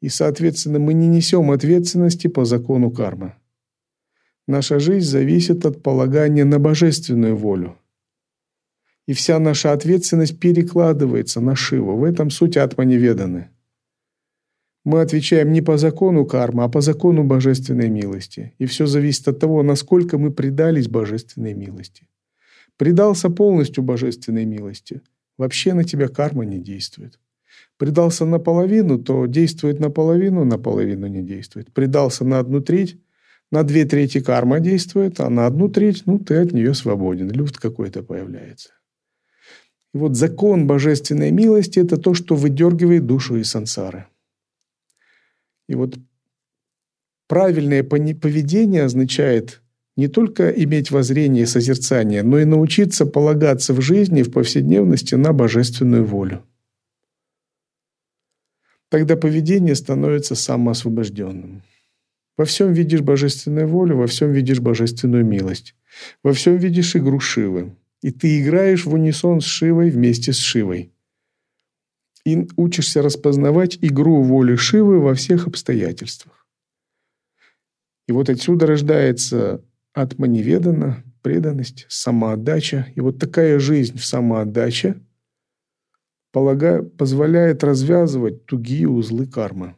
и, 0.00 0.08
соответственно, 0.08 0.78
мы 0.78 0.94
не 0.94 1.08
несем 1.08 1.50
ответственности 1.50 2.28
по 2.28 2.44
закону 2.44 2.90
кармы. 2.90 3.34
Наша 4.46 4.78
жизнь 4.78 5.06
зависит 5.06 5.66
от 5.66 5.82
полагания 5.82 6.44
на 6.44 6.58
божественную 6.58 7.36
волю. 7.36 7.76
И 9.06 9.12
вся 9.12 9.38
наша 9.38 9.72
ответственность 9.72 10.38
перекладывается 10.38 11.40
на 11.40 11.56
Шиву. 11.56 11.96
В 11.96 12.04
этом 12.04 12.30
суть 12.30 12.56
атманеведаны. 12.56 13.50
Мы 14.84 15.00
отвечаем 15.02 15.52
не 15.52 15.60
по 15.60 15.76
закону 15.76 16.24
кармы, 16.24 16.64
а 16.64 16.68
по 16.68 16.80
закону 16.80 17.24
божественной 17.24 17.90
милости. 17.90 18.54
И 18.58 18.66
все 18.66 18.86
зависит 18.86 19.28
от 19.28 19.38
того, 19.38 19.62
насколько 19.62 20.16
мы 20.18 20.30
предались 20.30 20.88
божественной 20.88 21.54
милости. 21.54 22.08
Предался 22.76 23.28
полностью 23.28 23.82
божественной 23.82 24.46
милости. 24.46 25.02
Вообще 25.36 25.74
на 25.74 25.84
тебя 25.84 26.08
карма 26.08 26.44
не 26.44 26.58
действует. 26.58 27.18
Предался 27.78 28.24
наполовину, 28.26 28.98
то 28.98 29.26
действует 29.26 29.78
наполовину, 29.78 30.44
наполовину 30.44 31.06
не 31.06 31.22
действует. 31.22 31.72
Предался 31.72 32.24
на 32.24 32.40
одну 32.40 32.60
треть, 32.60 32.98
на 33.52 33.62
две 33.62 33.84
трети 33.84 34.20
карма 34.20 34.58
действует, 34.58 35.20
а 35.20 35.30
на 35.30 35.46
одну 35.46 35.68
треть, 35.68 36.02
ну, 36.04 36.18
ты 36.18 36.34
от 36.34 36.52
нее 36.52 36.74
свободен. 36.74 37.30
Люфт 37.30 37.56
какой-то 37.56 38.02
появляется. 38.02 38.70
И 39.94 39.98
вот 39.98 40.16
закон 40.16 40.66
божественной 40.66 41.30
милости– 41.30 41.78
это 41.80 41.96
то, 41.96 42.14
что 42.14 42.34
выдергивает 42.34 43.06
душу 43.06 43.36
из 43.36 43.48
сансары. 43.48 44.06
И 45.68 45.76
вот 45.76 45.96
правильное 47.28 47.84
поведение 47.84 48.82
означает 48.82 49.62
не 49.96 50.08
только 50.08 50.50
иметь 50.50 50.90
воззрение 50.90 51.44
и 51.44 51.46
созерцание, 51.46 52.24
но 52.24 52.40
и 52.40 52.44
научиться 52.44 53.06
полагаться 53.06 53.72
в 53.72 53.80
жизни, 53.80 54.22
в 54.22 54.32
повседневности 54.32 55.14
на 55.14 55.32
божественную 55.32 56.04
волю 56.04 56.42
тогда 58.88 59.16
поведение 59.16 59.74
становится 59.74 60.34
самоосвобожденным. 60.34 61.62
Во 62.36 62.44
всем 62.44 62.72
видишь 62.72 63.00
божественную 63.00 63.66
волю, 63.66 63.96
во 63.96 64.06
всем 64.06 64.32
видишь 64.32 64.60
божественную 64.60 65.24
милость. 65.24 65.74
Во 66.22 66.32
всем 66.32 66.56
видишь 66.56 66.94
игру 66.94 67.18
Шивы. 67.18 67.74
И 68.00 68.12
ты 68.12 68.40
играешь 68.40 68.86
в 68.86 68.94
унисон 68.94 69.40
с 69.40 69.44
Шивой 69.44 69.90
вместе 69.90 70.32
с 70.32 70.38
Шивой. 70.38 70.92
И 72.24 72.46
учишься 72.56 73.02
распознавать 73.02 73.78
игру 73.80 74.22
воли 74.22 74.54
Шивы 74.54 75.00
во 75.00 75.14
всех 75.14 75.48
обстоятельствах. 75.48 76.46
И 78.06 78.12
вот 78.12 78.30
отсюда 78.30 78.66
рождается 78.66 79.64
атманеведана, 79.92 81.02
преданность, 81.22 81.86
самоотдача. 81.88 82.86
И 82.94 83.00
вот 83.00 83.18
такая 83.18 83.58
жизнь 83.58 83.98
в 83.98 84.04
самоотдаче– 84.04 85.00
полагаю, 86.32 86.88
позволяет 86.90 87.64
развязывать 87.64 88.46
тугие 88.46 88.88
узлы 88.88 89.26
кармы. 89.26 89.76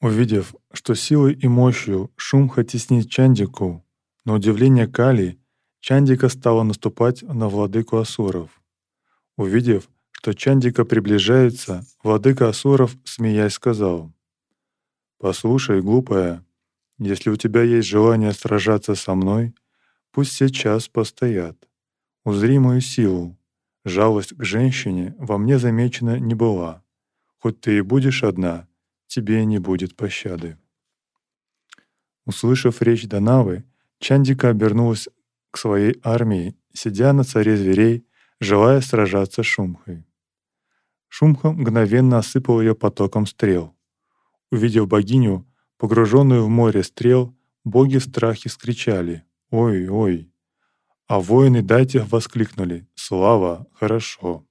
Увидев, 0.00 0.54
что 0.72 0.94
силой 0.94 1.34
и 1.34 1.46
мощью 1.46 2.10
Шумха 2.16 2.64
теснит 2.64 3.10
Чандику, 3.10 3.84
на 4.24 4.34
удивление 4.34 4.86
Кали, 4.86 5.38
Чандика 5.80 6.28
стала 6.28 6.62
наступать 6.62 7.22
на 7.22 7.48
владыку 7.48 7.98
Асуров. 7.98 8.62
Увидев, 9.36 9.90
что 10.10 10.34
Чандика 10.34 10.84
приближается, 10.84 11.84
владыка 12.02 12.48
Асуров, 12.48 12.96
смеясь, 13.04 13.54
сказал, 13.54 14.12
«Послушай, 15.18 15.82
глупая, 15.82 16.46
если 17.00 17.30
у 17.30 17.36
тебя 17.36 17.62
есть 17.62 17.88
желание 17.88 18.32
сражаться 18.32 18.94
со 18.94 19.14
мной, 19.14 19.54
пусть 20.12 20.32
сейчас 20.32 20.88
постоят. 20.88 21.56
Узри 22.24 22.58
мою 22.58 22.80
силу. 22.80 23.38
Жалость 23.84 24.36
к 24.36 24.44
женщине 24.44 25.14
во 25.18 25.38
мне 25.38 25.58
замечена 25.58 26.18
не 26.18 26.34
была. 26.34 26.84
Хоть 27.38 27.60
ты 27.62 27.78
и 27.78 27.80
будешь 27.80 28.22
одна, 28.22 28.68
тебе 29.06 29.44
не 29.46 29.58
будет 29.58 29.96
пощады. 29.96 30.58
Услышав 32.26 32.82
речь 32.82 33.08
Данавы, 33.08 33.64
Чандика 33.98 34.50
обернулась 34.50 35.08
к 35.50 35.56
своей 35.56 35.98
армии, 36.02 36.54
сидя 36.74 37.14
на 37.14 37.24
царе 37.24 37.56
зверей, 37.56 38.06
желая 38.40 38.82
сражаться 38.82 39.42
с 39.42 39.46
Шумхой. 39.46 40.04
Шумха 41.08 41.50
мгновенно 41.50 42.18
осыпал 42.18 42.60
ее 42.60 42.74
потоком 42.74 43.24
стрел. 43.24 43.74
Увидев 44.50 44.86
богиню, 44.86 45.49
погруженную 45.80 46.44
в 46.44 46.48
море 46.50 46.82
стрел, 46.82 47.34
боги 47.64 47.96
в 47.96 48.04
страхе 48.04 48.50
скричали 48.50 49.24
«Ой, 49.50 49.88
ой!» 49.88 50.30
А 51.06 51.18
воины 51.20 51.62
дайте 51.62 52.00
воскликнули 52.00 52.86
«Слава! 52.94 53.66
Хорошо!» 53.72 54.44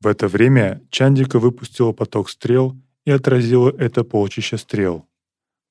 В 0.00 0.06
это 0.06 0.28
время 0.28 0.80
Чандика 0.90 1.40
выпустила 1.40 1.90
поток 1.90 2.30
стрел 2.30 2.76
и 3.04 3.10
отразила 3.10 3.68
это 3.68 4.04
полчище 4.04 4.58
стрел. 4.58 5.08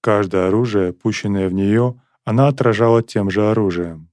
Каждое 0.01 0.49
оружие, 0.49 0.91
пущенное 0.91 1.47
в 1.47 1.53
нее, 1.53 2.01
она 2.25 2.49
отражала 2.49 3.01
тем 3.03 3.29
же 3.29 3.49
оружием. 3.49 4.09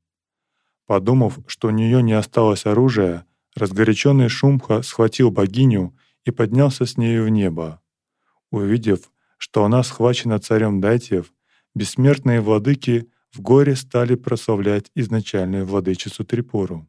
Подумав, 0.87 1.41
что 1.47 1.69
у 1.69 1.71
нее 1.73 2.01
не 2.01 2.13
осталось 2.13 2.65
оружия, 2.65 3.27
разгоряченный 3.57 4.29
Шумха 4.29 4.83
схватил 4.83 5.33
богиню 5.33 5.97
и 6.25 6.31
поднялся 6.31 6.87
с 6.87 6.97
нею 6.97 7.25
в 7.25 7.29
небо. 7.29 7.83
Увидев, 8.51 9.11
что 9.43 9.65
она 9.65 9.83
схвачена 9.83 10.39
царем 10.39 10.81
Дайтьев, 10.81 11.33
бессмертные 11.75 12.41
владыки 12.41 13.11
в 13.33 13.41
горе 13.41 13.75
стали 13.75 14.15
прославлять 14.15 14.93
изначальную 14.95 15.67
владычицу 15.67 16.25
Трипуру. 16.25 16.89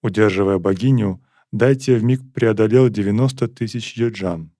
Удерживая 0.00 0.58
богиню, 0.58 1.20
Дайтия 1.50 1.98
вмиг 1.98 2.20
преодолел 2.32 2.88
90 2.88 3.48
тысяч 3.48 3.96
йоджан. 3.96 4.52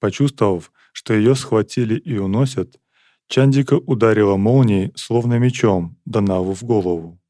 Почувствовав, 0.00 0.72
что 0.92 1.14
ее 1.14 1.36
схватили 1.36 1.94
и 2.00 2.18
уносят, 2.18 2.80
Чандика 3.28 3.74
ударила 3.74 4.36
молнией, 4.36 4.90
словно 4.96 5.38
мечом, 5.38 5.96
Данаву 6.04 6.52
в 6.52 6.64
голову. 6.64 7.20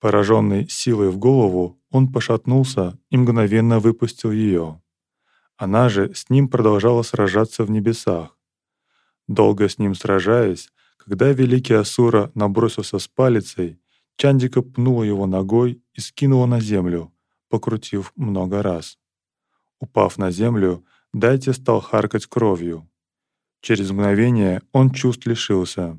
Пораженный 0.00 0.68
силой 0.68 1.10
в 1.10 1.18
голову, 1.18 1.80
он 1.90 2.10
пошатнулся 2.10 2.98
и 3.08 3.16
мгновенно 3.16 3.78
выпустил 3.78 4.32
ее. 4.32 4.80
Она 5.56 5.88
же 5.88 6.14
с 6.14 6.28
ним 6.28 6.48
продолжала 6.48 7.02
сражаться 7.02 7.64
в 7.64 7.70
небесах. 7.70 8.36
Долго 9.28 9.68
с 9.68 9.78
ним 9.78 9.94
сражаясь, 9.94 10.70
когда 10.98 11.32
великий 11.32 11.74
Асура 11.74 12.30
набросился 12.34 12.98
с 12.98 13.08
палицей, 13.08 13.78
Чандика 14.16 14.62
пнула 14.62 15.02
его 15.02 15.26
ногой 15.26 15.82
и 15.94 16.00
скинула 16.00 16.46
на 16.46 16.60
землю, 16.60 17.12
покрутив 17.48 18.12
много 18.16 18.62
раз. 18.62 18.98
Упав 19.78 20.18
на 20.18 20.30
землю, 20.30 20.84
Дайте 21.12 21.54
стал 21.54 21.80
харкать 21.80 22.26
кровью. 22.26 22.90
Через 23.62 23.90
мгновение 23.90 24.60
он 24.72 24.90
чувств 24.90 25.26
лишился. 25.26 25.98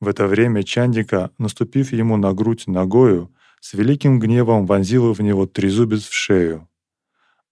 В 0.00 0.08
это 0.08 0.26
время 0.26 0.64
Чандика, 0.64 1.30
наступив 1.38 1.92
ему 1.92 2.16
на 2.16 2.32
грудь 2.32 2.66
ногою, 2.66 3.32
с 3.60 3.74
великим 3.74 4.18
гневом 4.18 4.66
вонзила 4.66 5.14
в 5.14 5.20
него 5.20 5.46
трезубец 5.46 6.02
в 6.02 6.12
шею. 6.12 6.68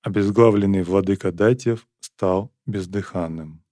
Обезглавленный 0.03 0.83
владыка 0.83 1.33
Дайтев 1.33 1.87
стал 2.01 2.53
бездыханным. 2.67 3.63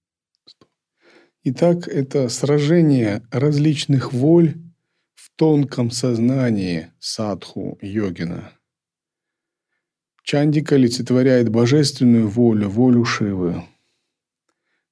Итак, 1.43 1.87
это 1.87 2.27
сражение 2.27 3.23
различных 3.31 4.11
воль 4.11 4.55
в 5.15 5.31
тонком 5.37 5.91
сознании 5.91 6.91
садху 6.99 7.77
йогина. 7.81 8.51
Чандика 10.23 10.75
олицетворяет 10.75 11.47
божественную 11.47 12.27
волю, 12.27 12.67
волю 12.67 13.05
Шивы. 13.05 13.63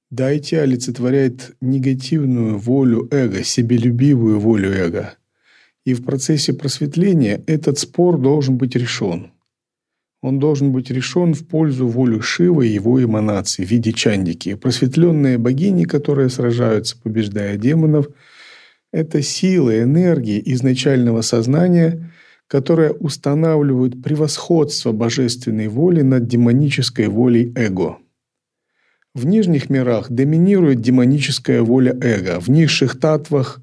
Дайте 0.08 0.60
олицетворяет 0.62 1.54
негативную 1.60 2.58
волю 2.58 3.06
эго, 3.10 3.44
себелюбивую 3.44 4.40
волю 4.40 4.70
эго. 4.70 5.18
И 5.84 5.92
в 5.92 6.02
процессе 6.04 6.54
просветления 6.54 7.44
этот 7.46 7.78
спор 7.78 8.18
должен 8.18 8.56
быть 8.56 8.76
решен. 8.76 9.30
Он 10.22 10.38
должен 10.38 10.72
быть 10.72 10.90
решен 10.90 11.34
в 11.34 11.46
пользу 11.46 11.86
воли 11.86 12.20
Шивы 12.20 12.66
и 12.66 12.72
его 12.72 13.02
эманации 13.02 13.64
в 13.64 13.70
виде 13.70 13.92
чандики. 13.92 14.54
Просветленные 14.54 15.38
богини, 15.38 15.84
которые 15.84 16.30
сражаются, 16.30 16.98
побеждая 17.00 17.56
демонов, 17.56 18.08
это 18.92 19.20
силы, 19.22 19.82
энергии 19.82 20.42
изначального 20.52 21.20
сознания, 21.20 22.12
которые 22.48 22.92
устанавливают 22.92 24.02
превосходство 24.02 24.92
божественной 24.92 25.68
воли 25.68 26.02
над 26.02 26.26
демонической 26.26 27.08
волей 27.08 27.52
эго. 27.54 27.98
В 29.14 29.26
нижних 29.26 29.70
мирах 29.70 30.10
доминирует 30.10 30.80
демоническая 30.80 31.62
воля 31.62 31.96
эго, 32.00 32.40
в 32.40 32.48
низших 32.48 32.98
татвах 33.00 33.60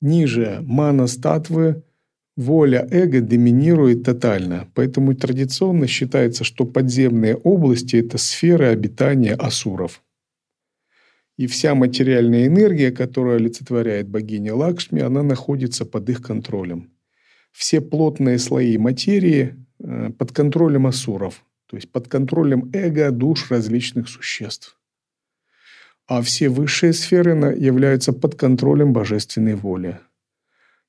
ниже 0.00 0.58
манас-татвы 0.62 1.82
воля 2.36 2.86
эго 2.90 3.20
доминирует 3.20 4.04
тотально. 4.04 4.68
Поэтому 4.74 5.14
традиционно 5.14 5.86
считается, 5.86 6.44
что 6.44 6.64
подземные 6.64 7.36
области– 7.36 7.96
это 8.04 8.18
сферы 8.18 8.66
обитания 8.66 9.34
асуров. 9.34 10.02
И 11.36 11.46
вся 11.46 11.74
материальная 11.74 12.46
энергия, 12.46 12.92
которая 12.92 13.36
олицетворяет 13.36 14.08
богиня 14.08 14.54
Лакшми, 14.54 15.02
она 15.02 15.22
находится 15.22 15.84
под 15.84 16.08
их 16.08 16.22
контролем. 16.22 16.90
Все 17.52 17.80
плотные 17.80 18.38
слои 18.38 18.78
материи 18.78 19.54
э, 19.82 20.10
под 20.16 20.32
контролем 20.32 20.86
асуров 20.86 21.44
то 21.74 21.76
есть 21.76 21.90
под 21.90 22.06
контролем 22.06 22.70
эго 22.72 23.10
душ 23.10 23.50
различных 23.50 24.08
существ. 24.08 24.78
А 26.06 26.20
все 26.22 26.48
высшие 26.48 26.92
сферы 26.92 27.32
являются 27.58 28.12
под 28.12 28.36
контролем 28.36 28.92
божественной 28.92 29.54
воли. 29.56 29.98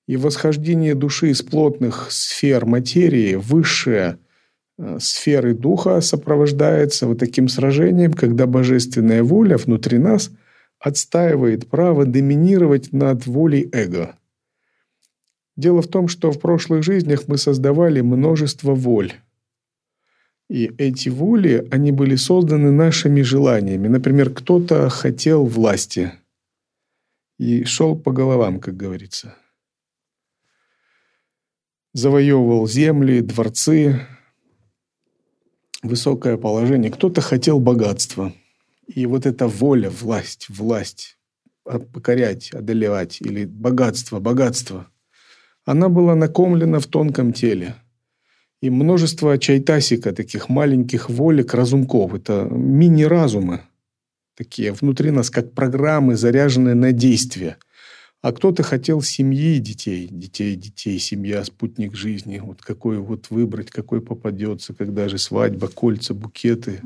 И 0.08 0.18
восхождение 0.18 0.94
души 0.94 1.32
из 1.32 1.41
плотных 1.41 2.08
сфер 2.12 2.65
материи, 2.65 3.36
высшие 3.36 4.20
э, 4.78 4.98
сферы 5.00 5.56
духа 5.56 6.00
сопровождается 6.02 7.08
вот 7.08 7.20
таким 7.20 7.48
сражением, 7.48 8.13
когда 8.13 8.46
божественная 8.46 9.24
воля 9.24 9.58
внутри 9.58 9.98
нас 9.98 10.30
отстаивает 10.80 11.68
право 11.68 12.06
доминировать 12.06 12.94
над 12.94 13.26
волей 13.26 13.68
эго. 13.72 14.15
Дело 15.58 15.82
в 15.82 15.88
том, 15.88 16.08
что 16.08 16.32
в 16.32 16.39
прошлых 16.39 16.84
жизнях 16.84 17.28
мы 17.28 17.38
создавали 17.38 18.02
множество 18.02 18.76
воль, 18.76 19.13
и 20.50 20.72
эти 20.78 21.10
воли, 21.10 21.68
они 21.72 21.91
были 21.91 22.15
созданы 22.15 22.72
нашими 22.72 23.22
желаниями. 23.22 23.88
Например, 23.88 24.30
кто-то 24.30 24.89
хотел 24.89 25.46
власти 25.46 26.12
и 27.39 27.63
шел 27.63 27.98
по 27.98 28.12
головам, 28.12 28.60
как 28.60 28.78
говорится. 28.78 29.36
Завоевывал 31.96 32.68
земли, 32.68 33.22
дворцы, 33.22 34.02
высокое 35.82 36.38
положение. 36.38 36.92
Кто-то 36.92 37.22
хотел 37.22 37.60
богатства. 37.60 38.34
И 38.86 39.06
вот 39.06 39.26
эта 39.26 39.48
воля, 39.48 39.90
власть, 39.90 40.48
власть, 40.50 41.18
покорять, 41.64 42.52
одолевать, 42.52 43.22
или 43.22 43.46
богатство, 43.46 44.20
богатство, 44.20 44.88
она 45.64 45.90
была 45.90 46.16
накомлена 46.16 46.80
в 46.80 46.86
тонком 46.86 47.34
теле– 47.34 47.76
и 48.66 48.70
множество 48.70 49.38
чайтасика, 49.38 50.12
таких 50.12 50.50
маленьких 50.50 51.10
волек, 51.10 51.54
разумков. 51.54 52.16
Это 52.16 52.48
мини-разумы, 52.50 53.62
такие 54.36 54.72
внутри 54.72 55.12
нас, 55.12 55.30
как 55.30 55.54
программы, 55.54 56.16
заряженные 56.16 56.74
на 56.74 56.92
действие. 56.92 57.58
А 58.26 58.32
кто-то 58.32 58.64
хотел 58.64 59.04
семьи 59.04 59.58
и 59.58 59.60
детей. 59.60 60.08
Детей, 60.10 60.56
детей, 60.56 60.98
семья, 60.98 61.43
спутник 61.43 61.93
жизни. 61.93 62.39
Вот 62.39 62.60
какой 62.60 62.97
вот 62.97 63.30
выбрать, 63.30 63.70
какой 63.70 64.02
попадется, 64.02 64.74
когда 64.74 65.08
же 65.10 65.20
свадьба, 65.20 65.68
кольца, 65.68 66.16
букеты, 66.16 66.82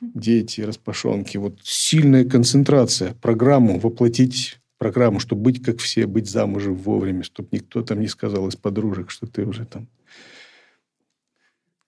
дети, 0.00 0.60
распашонки. 0.60 1.36
Вот 1.36 1.58
сильная 1.64 2.24
концентрация. 2.24 3.14
Программу 3.14 3.80
воплотить 3.80 4.60
программу, 4.78 5.18
чтобы 5.18 5.42
быть 5.42 5.64
как 5.64 5.80
все, 5.80 6.06
быть 6.06 6.30
замужем 6.30 6.76
вовремя, 6.76 7.24
чтобы 7.24 7.48
никто 7.50 7.82
там 7.82 7.98
не 7.98 8.06
сказал 8.06 8.46
из 8.46 8.54
подружек, 8.54 9.10
что 9.10 9.26
ты 9.26 9.44
уже 9.44 9.64
там 9.64 9.88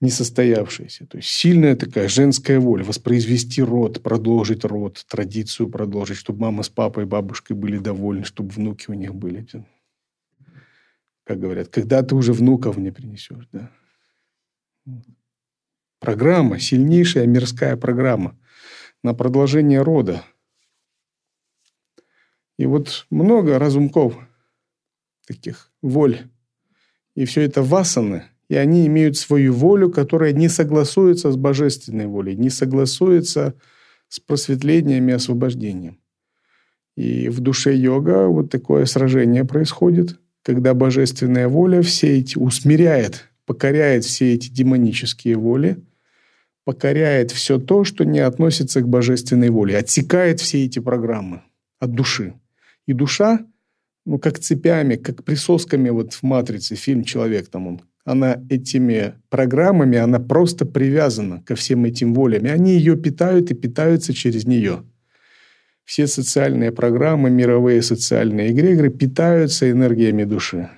несостоявшееся. 0.05 1.07
То 1.07 1.16
есть 1.18 1.28
сильная 1.28 1.76
такая 1.76 2.09
женская 2.09 2.61
воля, 2.61 2.84
воспроизвести 2.84 3.62
род, 3.62 4.02
продолжить 4.02 4.64
род, 4.64 5.05
традицию 5.09 5.68
продолжить, 5.68 6.18
чтобы 6.18 6.40
мама 6.40 6.62
с 6.62 6.68
папой, 6.68 7.07
бабушкой 7.07 7.57
были 7.57 7.78
довольны, 7.78 8.24
чтобы 8.24 8.50
внуки 8.50 8.90
у 8.90 8.94
них 8.94 9.14
были. 9.14 9.46
Как 11.24 11.40
говорят, 11.40 11.68
когда 11.68 12.02
ты 12.02 12.14
уже 12.14 12.32
внуков 12.32 12.76
не 12.76 12.90
принесешь. 12.90 13.48
Да? 13.52 13.70
Программа, 15.98 16.59
сильнейшая 16.59 17.26
мирская 17.26 17.76
программа 17.76 18.38
на 19.02 19.14
продолжение 19.14 19.82
рода. 19.82 20.22
И 22.59 22.66
вот 22.66 23.07
много 23.11 23.59
разумков 23.59 24.16
таких 25.26 25.72
воль 25.82 26.28
И 27.14 27.24
все 27.24 27.42
это 27.42 27.62
васаны, 27.62 28.24
и 28.49 28.57
они 28.57 28.86
имеют 28.86 29.16
свою 29.16 29.53
волю, 29.53 29.90
которая 29.90 30.32
не 30.32 30.49
согласуется 30.49 31.30
с 31.32 31.36
божественной 31.36 32.07
волей, 32.07 32.36
не 32.36 32.51
согласуется 32.51 33.55
с 34.09 34.20
просветлением 34.20 35.09
и 35.09 35.12
освобождением. 35.12 35.99
И 36.97 37.28
в 37.28 37.40
душе 37.40 37.74
йога 37.74 38.28
вот 38.28 38.51
такое 38.51 38.84
сражение 38.84 39.45
происходит, 39.45 40.20
когда 40.42 40.74
божественная 40.74 41.49
воля 41.49 41.82
все 41.82 42.18
эти 42.18 42.38
усмиряет, 42.38 43.28
покоряет 43.47 44.05
все 44.05 44.34
эти 44.34 44.49
демонические 44.49 45.36
воли, 45.36 45.82
покоряет 46.64 47.30
все 47.30 47.59
то, 47.59 47.84
что 47.84 48.05
не 48.05 48.20
относится 48.20 48.80
к 48.80 48.88
божественной 48.88 49.51
воле, 49.51 49.76
отсекает 49.76 50.40
все 50.40 50.64
эти 50.64 50.78
программы 50.78 51.42
от 51.78 51.92
души. 51.92 52.34
И 52.86 52.92
душа, 52.92 53.40
ну, 54.07 54.18
как 54.18 54.38
цепями, 54.38 54.97
как 54.97 55.24
присосками 55.24 55.90
вот 55.90 56.12
в 56.12 56.22
«Матрице», 56.22 56.74
фильм 56.74 57.05
«Человек» 57.05 57.49
там 57.49 57.66
он, 57.66 57.80
она 58.05 58.42
этими 58.50 59.14
программами, 59.30 59.98
она 59.98 60.20
просто 60.20 60.66
привязана 60.66 61.42
ко 61.42 61.55
всем 61.55 61.84
этим 61.84 62.14
волям. 62.14 62.44
И 62.46 62.50
они 62.50 62.74
ее 62.74 62.96
питают 62.96 63.50
и 63.50 63.55
питаются 63.55 64.12
через 64.12 64.46
нее. 64.46 64.84
Все 65.84 66.07
социальные 66.07 66.72
программы, 66.72 67.30
мировые 67.30 67.82
социальные 67.82 68.52
эгрегоры 68.52 68.90
питаются 68.90 69.70
энергиями 69.70 70.24
души. 70.24 70.70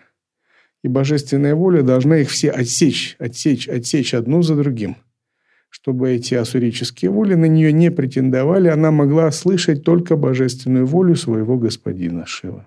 И 0.82 0.88
божественная 0.88 1.54
воля 1.54 1.82
должна 1.82 2.18
их 2.18 2.30
все 2.30 2.50
отсечь, 2.50 3.16
отсечь, 3.18 3.68
отсечь 3.68 4.14
одну 4.14 4.42
за 4.42 4.54
другим. 4.54 4.96
Чтобы 5.68 6.10
эти 6.10 6.34
асурические 6.34 7.10
воли 7.10 7.34
на 7.34 7.46
нее 7.46 7.72
не 7.72 7.90
претендовали, 7.90 8.68
она 8.68 8.90
могла 8.92 9.30
слышать 9.32 9.84
только 9.84 10.16
божественную 10.16 10.86
волю 10.86 11.16
своего 11.16 11.58
господина 11.58 12.24
Шива. 12.24 12.66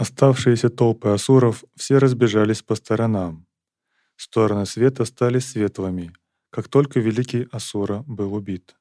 Оставшиеся 0.00 0.70
толпы 0.70 1.10
асуров 1.10 1.62
все 1.76 1.98
разбежались 1.98 2.62
по 2.62 2.74
сторонам. 2.74 3.46
Стороны 4.16 4.64
света 4.64 5.04
стали 5.04 5.40
светлыми, 5.40 6.14
как 6.48 6.68
только 6.68 7.00
великий 7.00 7.46
Асура 7.52 8.02
был 8.06 8.32
убит. 8.32 8.76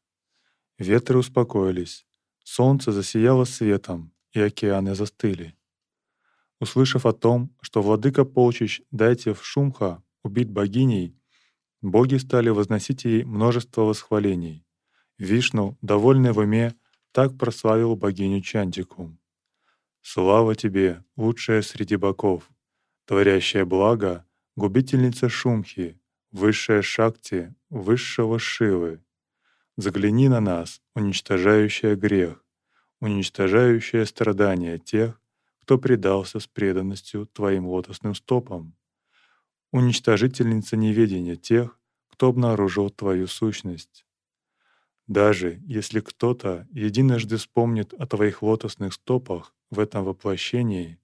Ветры 0.77 1.17
успокоились, 1.17 2.05
солнце 2.45 2.93
засияло 2.93 3.43
светом, 3.43 4.13
и 4.31 4.39
океаны 4.39 4.95
застыли. 4.95 5.57
Услышав 6.61 7.05
о 7.05 7.11
том, 7.11 7.53
что 7.59 7.81
владыка 7.81 8.23
полчищ 8.23 8.79
Дайтев 8.89 9.43
Шумха 9.43 10.01
убит 10.23 10.49
богиней, 10.49 11.19
боги 11.81 12.15
стали 12.15 12.47
возносить 12.47 13.03
ей 13.03 13.25
множество 13.25 13.81
восхвалений. 13.81 14.65
Вишну, 15.17 15.77
довольный 15.81 16.31
в 16.31 16.37
уме, 16.37 16.75
так 17.11 17.37
прославил 17.37 17.97
богиню 17.97 18.39
Чандику. 18.39 19.18
«Слава 20.11 20.55
тебе, 20.55 21.03
лучшая 21.17 21.61
среди 21.61 21.95
богов, 21.95 22.49
творящая 23.05 23.63
благо, 23.63 24.25
губительница 24.55 25.29
Шумхи, 25.29 26.01
высшая 26.31 26.81
Шакти, 26.81 27.53
высшего 27.69 28.39
Шивы. 28.39 29.03
Загляни 29.77 30.27
на 30.27 30.39
нас, 30.39 30.81
уничтожающая 30.95 31.95
грех, 31.95 32.43
уничтожающая 32.99 34.03
страдания 34.05 34.79
тех, 34.79 35.21
кто 35.61 35.77
предался 35.77 36.39
с 36.39 36.47
преданностью 36.47 37.27
Твоим 37.27 37.67
лотосным 37.67 38.15
стопам, 38.15 38.75
уничтожительница 39.71 40.75
неведения 40.75 41.35
тех, 41.35 41.79
кто 42.09 42.29
обнаружил 42.29 42.89
Твою 42.89 43.27
сущность. 43.27 44.07
Даже 45.05 45.61
если 45.67 45.99
кто-то 45.99 46.67
единожды 46.71 47.37
вспомнит 47.37 47.93
о 47.93 48.07
Твоих 48.07 48.41
лотосных 48.41 48.93
стопах 48.93 49.53
в 49.69 49.79
этом 49.79 50.03
воплощении, 50.03 50.99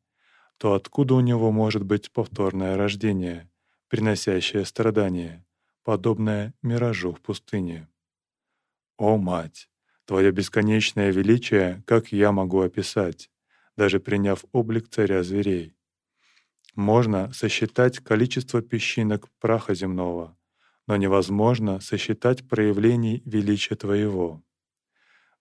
то 0.58 0.74
откуда 0.74 1.16
у 1.16 1.20
него 1.20 1.52
может 1.52 1.84
быть 1.84 2.12
повторное 2.12 2.78
рождение— 2.78 3.50
приносящее 3.88 4.66
страдания, 4.66 5.46
подобное 5.84 6.54
миражу 6.62 7.14
в 7.14 7.22
пустыне. 7.22 7.88
О, 8.98 9.18
Мать! 9.18 9.70
Твое 10.06 10.32
бесконечное 10.32 11.12
величие, 11.12 11.84
как 11.88 12.12
я 12.12 12.32
могу 12.32 12.62
описать, 12.62 13.32
даже 13.76 14.00
приняв 14.00 14.46
облик 14.52 14.88
царя 14.88 15.24
зверей? 15.24 15.76
Можно 16.76 17.34
сосчитать 17.34 18.00
количество 18.00 18.62
песчинок 18.62 19.30
праха 19.40 19.74
земного, 19.74 20.38
но 20.88 20.96
невозможно 20.96 21.80
сосчитать 21.80 22.48
проявлений 22.48 23.24
величия 23.26 23.76
Твоего. 23.76 24.44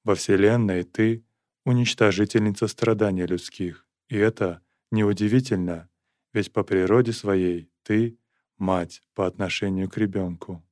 Во 0.02 0.14
Вселенной 0.14 0.84
Ты— 0.84 1.24
уничтожительница 1.64 2.68
страданий 2.68 3.26
людских, 3.26 3.86
и 4.08 4.16
это 4.16 4.60
неудивительно, 4.90 5.88
ведь 6.32 6.52
по 6.52 6.62
природе 6.62 7.12
своей 7.12 7.70
Ты 7.82 8.18
мать 8.58 9.02
по 9.14 9.26
отношению 9.26 9.90
к 9.90 9.98
ребенку. 9.98 10.64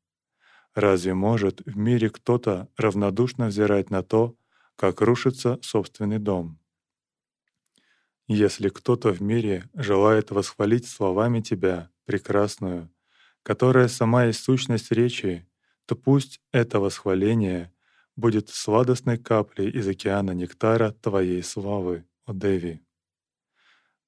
Разве 0.74 1.14
может 1.14 1.60
в 1.66 1.76
мире 1.76 2.08
кто-то 2.08 2.68
равнодушно 2.76 3.46
взирать 3.46 3.90
на 3.90 4.02
то, 4.02 4.36
как 4.76 5.00
рушится 5.00 5.58
собственный 5.62 6.18
дом? 6.18 6.58
Если 8.28 8.68
кто-то 8.68 9.12
в 9.12 9.20
мире 9.20 9.68
желает 9.74 10.30
восхвалить 10.30 10.88
словами 10.88 11.40
Тебя, 11.40 11.90
прекрасную, 12.04 12.90
которая 13.42 13.88
сама 13.88 14.26
есть 14.26 14.42
сущность 14.42 14.92
речи, 14.92 15.46
то 15.86 15.96
пусть 15.96 16.40
это 16.52 16.80
восхваление 16.80 17.71
будет 18.16 18.48
сладостной 18.48 19.18
каплей 19.18 19.70
из 19.70 19.88
океана 19.88 20.32
нектара 20.32 20.92
Твоей 20.92 21.42
славы, 21.42 22.06
о 22.24 22.32
Деви. 22.34 22.80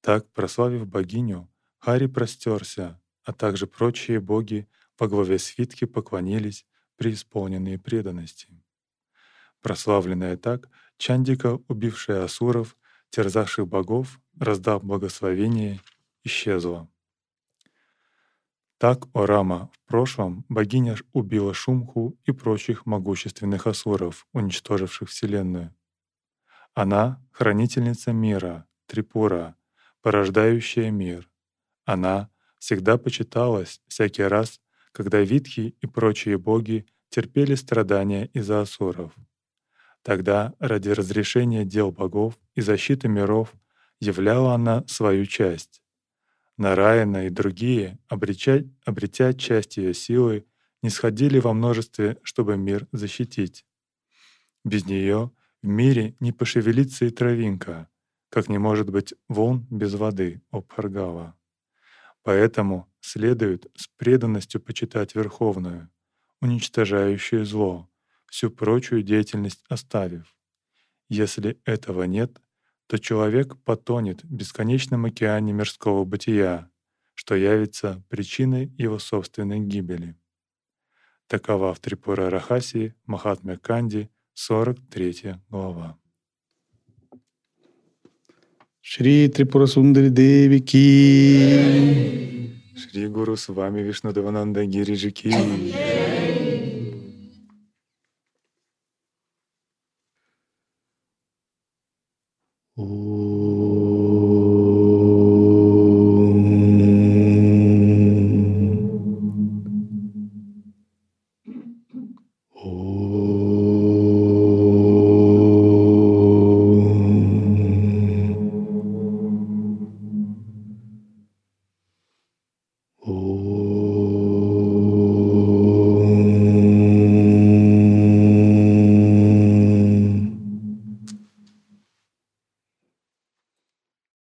Так, 0.01 0.31
прославив 0.33 0.87
богиню, 0.87 1.51
Хари 1.79 2.07
простерся, 2.07 3.01
а 3.25 3.33
также 3.33 3.67
прочие 3.67 4.21
боги 4.21 4.69
по 4.97 5.09
главе 5.09 5.39
свитки 5.39 5.87
поклонились 5.87 6.67
преисполненные 6.97 7.79
преданности. 7.79 8.49
Прославленная 9.61 10.37
так, 10.37 10.69
Чандика, 10.99 11.59
убившая 11.69 12.25
асуров, 12.25 12.77
терзавших 13.11 13.67
богов, 13.67 14.21
раздав 14.39 14.85
благословение, 14.85 15.81
исчезла. 16.23 16.89
Так 18.85 19.07
Орама 19.15 19.71
в 19.73 19.89
прошлом 19.89 20.45
богиня 20.51 20.95
убила 21.15 21.55
Шумху 21.55 22.19
и 22.27 22.33
прочих 22.33 22.85
могущественных 22.85 23.67
асуров, 23.67 24.27
уничтоживших 24.35 25.09
Вселенную. 25.09 25.75
Она— 26.75 27.19
хранительница 27.33 28.13
мира, 28.13 28.67
Трипура, 28.85 29.57
порождающая 30.03 30.91
мир. 30.91 31.31
Она 31.87 32.29
всегда 32.59 32.99
почиталась 32.99 33.81
всякий 33.89 34.25
раз, 34.25 34.61
когда 34.93 35.23
Витхи 35.23 35.75
и 35.81 35.87
прочие 35.87 36.37
боги 36.37 36.85
терпели 37.09 37.55
страдания 37.55 38.27
из-за 38.35 38.61
асуров. 38.61 39.15
Тогда 40.03 40.53
ради 40.59 40.91
разрешения 40.91 41.65
дел 41.65 41.91
богов 41.91 42.39
и 42.55 42.61
защиты 42.61 43.09
миров 43.09 43.55
являла 43.99 44.53
она 44.53 44.85
свою 44.87 45.25
часть. 45.25 45.81
Нараяна 46.57 47.27
и 47.27 47.31
другие, 47.31 47.99
обретя, 48.09 48.63
обретя 48.85 49.33
часть 49.33 49.77
ее 49.77 49.93
силы, 49.93 50.47
не 50.83 50.91
сходили 50.91 51.39
во 51.39 51.53
множестве, 51.53 52.19
чтобы 52.23 52.57
мир 52.57 52.87
защитить. 52.93 53.67
Без 54.65 54.87
нее 54.87 55.33
в 55.63 55.67
мире 55.67 56.15
не 56.21 56.33
пошевелится 56.33 57.07
и 57.07 57.11
травинка, 57.11 57.89
как 58.29 58.49
не 58.49 58.59
может 58.59 58.91
быть 58.91 59.15
волн 59.29 59.67
без 59.71 59.95
воды, 59.95 60.43
Обхаргава. 60.51 61.37
Поэтому 62.23 62.89
следует 63.01 63.67
с 63.77 63.89
преданностью 63.89 64.61
почитать 64.61 65.15
Верховную, 65.15 65.91
уничтожающую 66.41 67.45
зло, 67.45 67.91
всю 68.27 68.51
прочую 68.51 69.03
деятельность 69.03 69.65
оставив. 69.69 70.35
Если 71.09 71.61
этого 71.65 72.05
нет, 72.05 72.41
то 72.87 72.99
человек 72.99 73.57
потонет 73.65 74.23
в 74.23 74.33
бесконечном 74.33 75.05
океане 75.07 75.53
мирского 75.53 76.05
бытия, 76.05 76.71
что 77.15 77.35
явится 77.35 78.03
причиной 78.09 78.73
его 78.77 78.99
собственной 78.99 79.61
гибели. 79.61 80.17
Такова 81.27 81.73
в 81.73 81.81
Трипура 81.81 82.29
Рахаси 82.29 82.95
Махатме 83.07 83.57
Канди, 83.57 84.11
43 84.35 85.37
глава. 85.49 85.99
Шри 88.81 89.29
Трипура 89.29 89.67
Сундари 89.67 90.11
Деви 90.11 90.61
Ки. 90.61 91.95
Шри 92.77 93.09
Гуру 93.09 93.37
с 93.37 93.49
вами 93.49 93.81
Вишну 93.81 94.13
Девананда 94.13 94.67
Гириджи 94.67 95.11
Ки. 95.11 96.14